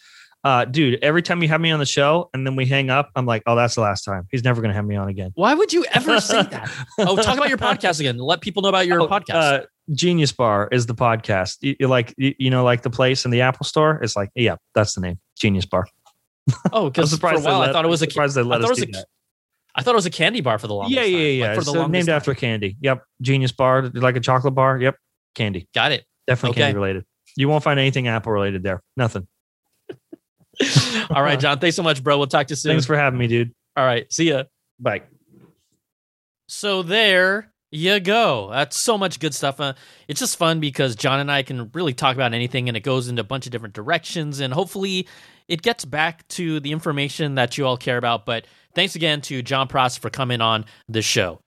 [0.48, 3.10] Uh, dude, every time you have me on the show and then we hang up,
[3.16, 4.28] I'm like, oh, that's the last time.
[4.32, 5.32] He's never gonna have me on again.
[5.36, 6.72] Why would you ever say that?
[7.00, 8.18] Oh, talk about your podcast again.
[8.18, 9.34] Let people know about your Oh, podcast.
[9.34, 9.62] Uh,
[9.94, 11.58] Genius Bar is the podcast.
[11.62, 14.00] You, you like you, you know like the place in the Apple Store.
[14.02, 15.20] It's like yeah, that's the name.
[15.38, 15.86] Genius Bar.
[16.72, 18.60] Oh, because for a surprised they I let- thought it was a surprised they let
[18.60, 19.08] I thought us it was do a- that.
[19.76, 21.12] I thought it was a candy bar for the longest Yeah, time.
[21.12, 21.54] yeah, Like, yeah.
[21.56, 22.16] for the So named time.
[22.16, 22.78] after candy.
[22.82, 23.04] Yep.
[23.22, 24.80] Genius Bar, like a chocolate bar.
[24.80, 24.96] Yep.
[25.36, 25.68] Candy.
[25.76, 26.06] Got it.
[26.26, 26.62] Definitely Okay.
[26.62, 27.06] candy related.
[27.36, 28.82] You won't find anything Apple related there.
[28.96, 29.28] Nothing.
[31.10, 31.60] All right, Jon.
[31.60, 32.18] Thanks so much, bro.
[32.18, 32.72] We'll talk to you soon.
[32.72, 33.52] Thanks for having me, dude.
[33.76, 34.12] All right.
[34.12, 34.44] See ya.
[34.80, 35.04] Bye.
[36.48, 38.50] So there you go.
[38.52, 39.60] That's so much good stuff.
[39.60, 39.74] Uh,
[40.08, 43.08] it's just fun because Jon and I can really talk about anything and it goes
[43.08, 45.08] into a bunch of different directions and hopefully
[45.48, 48.26] it gets back to the information that you all care about.
[48.26, 51.40] But thanks again to Jon Pross for coming on the show.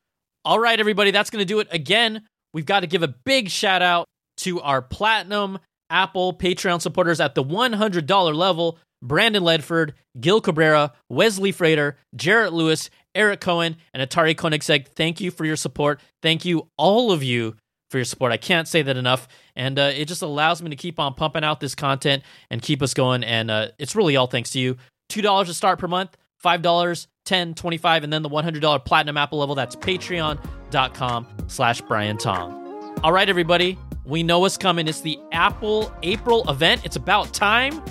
[0.45, 2.23] All right, everybody, that's going to do it again.
[2.53, 4.07] We've got to give a big shout out
[4.39, 5.59] to our platinum
[5.91, 12.91] Apple Patreon supporters at the $100 level Brandon Ledford, Gil Cabrera, Wesley Frater, Jarrett Lewis,
[13.15, 14.89] Eric Cohen, and Atari Koenigsegg.
[14.89, 16.01] Thank you for your support.
[16.23, 17.57] Thank you, all of you,
[17.91, 18.33] for your support.
[18.33, 19.27] I can't say that enough.
[19.57, 22.83] And uh, it just allows me to keep on pumping out this content and keep
[22.83, 23.25] us going.
[23.25, 24.77] And uh, it's really all thanks to you.
[25.11, 29.55] $2 to start per month, $5, 10 25 and then the $100 platinum Apple level.
[29.55, 32.99] That's patreon.com slash Brian Tong.
[33.03, 33.79] All right, everybody.
[34.05, 34.89] We know what's coming.
[34.89, 36.85] It's the Apple April event.
[36.85, 37.83] It's about time.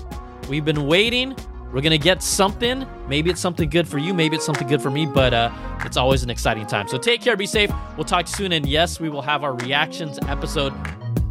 [0.50, 1.36] We've been waiting.
[1.72, 2.86] We're going to get something.
[3.08, 4.14] Maybe it's something good for you.
[4.14, 5.52] Maybe it's something good for me, but uh,
[5.86, 6.88] it's always an exciting time.
[6.88, 7.72] So take care, be safe.
[7.96, 8.52] We'll talk soon.
[8.52, 10.74] And yes, we will have our reactions episode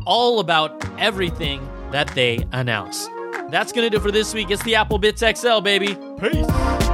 [0.06, 3.08] all about everything that they announce.
[3.50, 4.50] That's going to do for this week.
[4.50, 5.96] It's the Apple Bitz XL, baby.
[6.20, 6.87] Peace.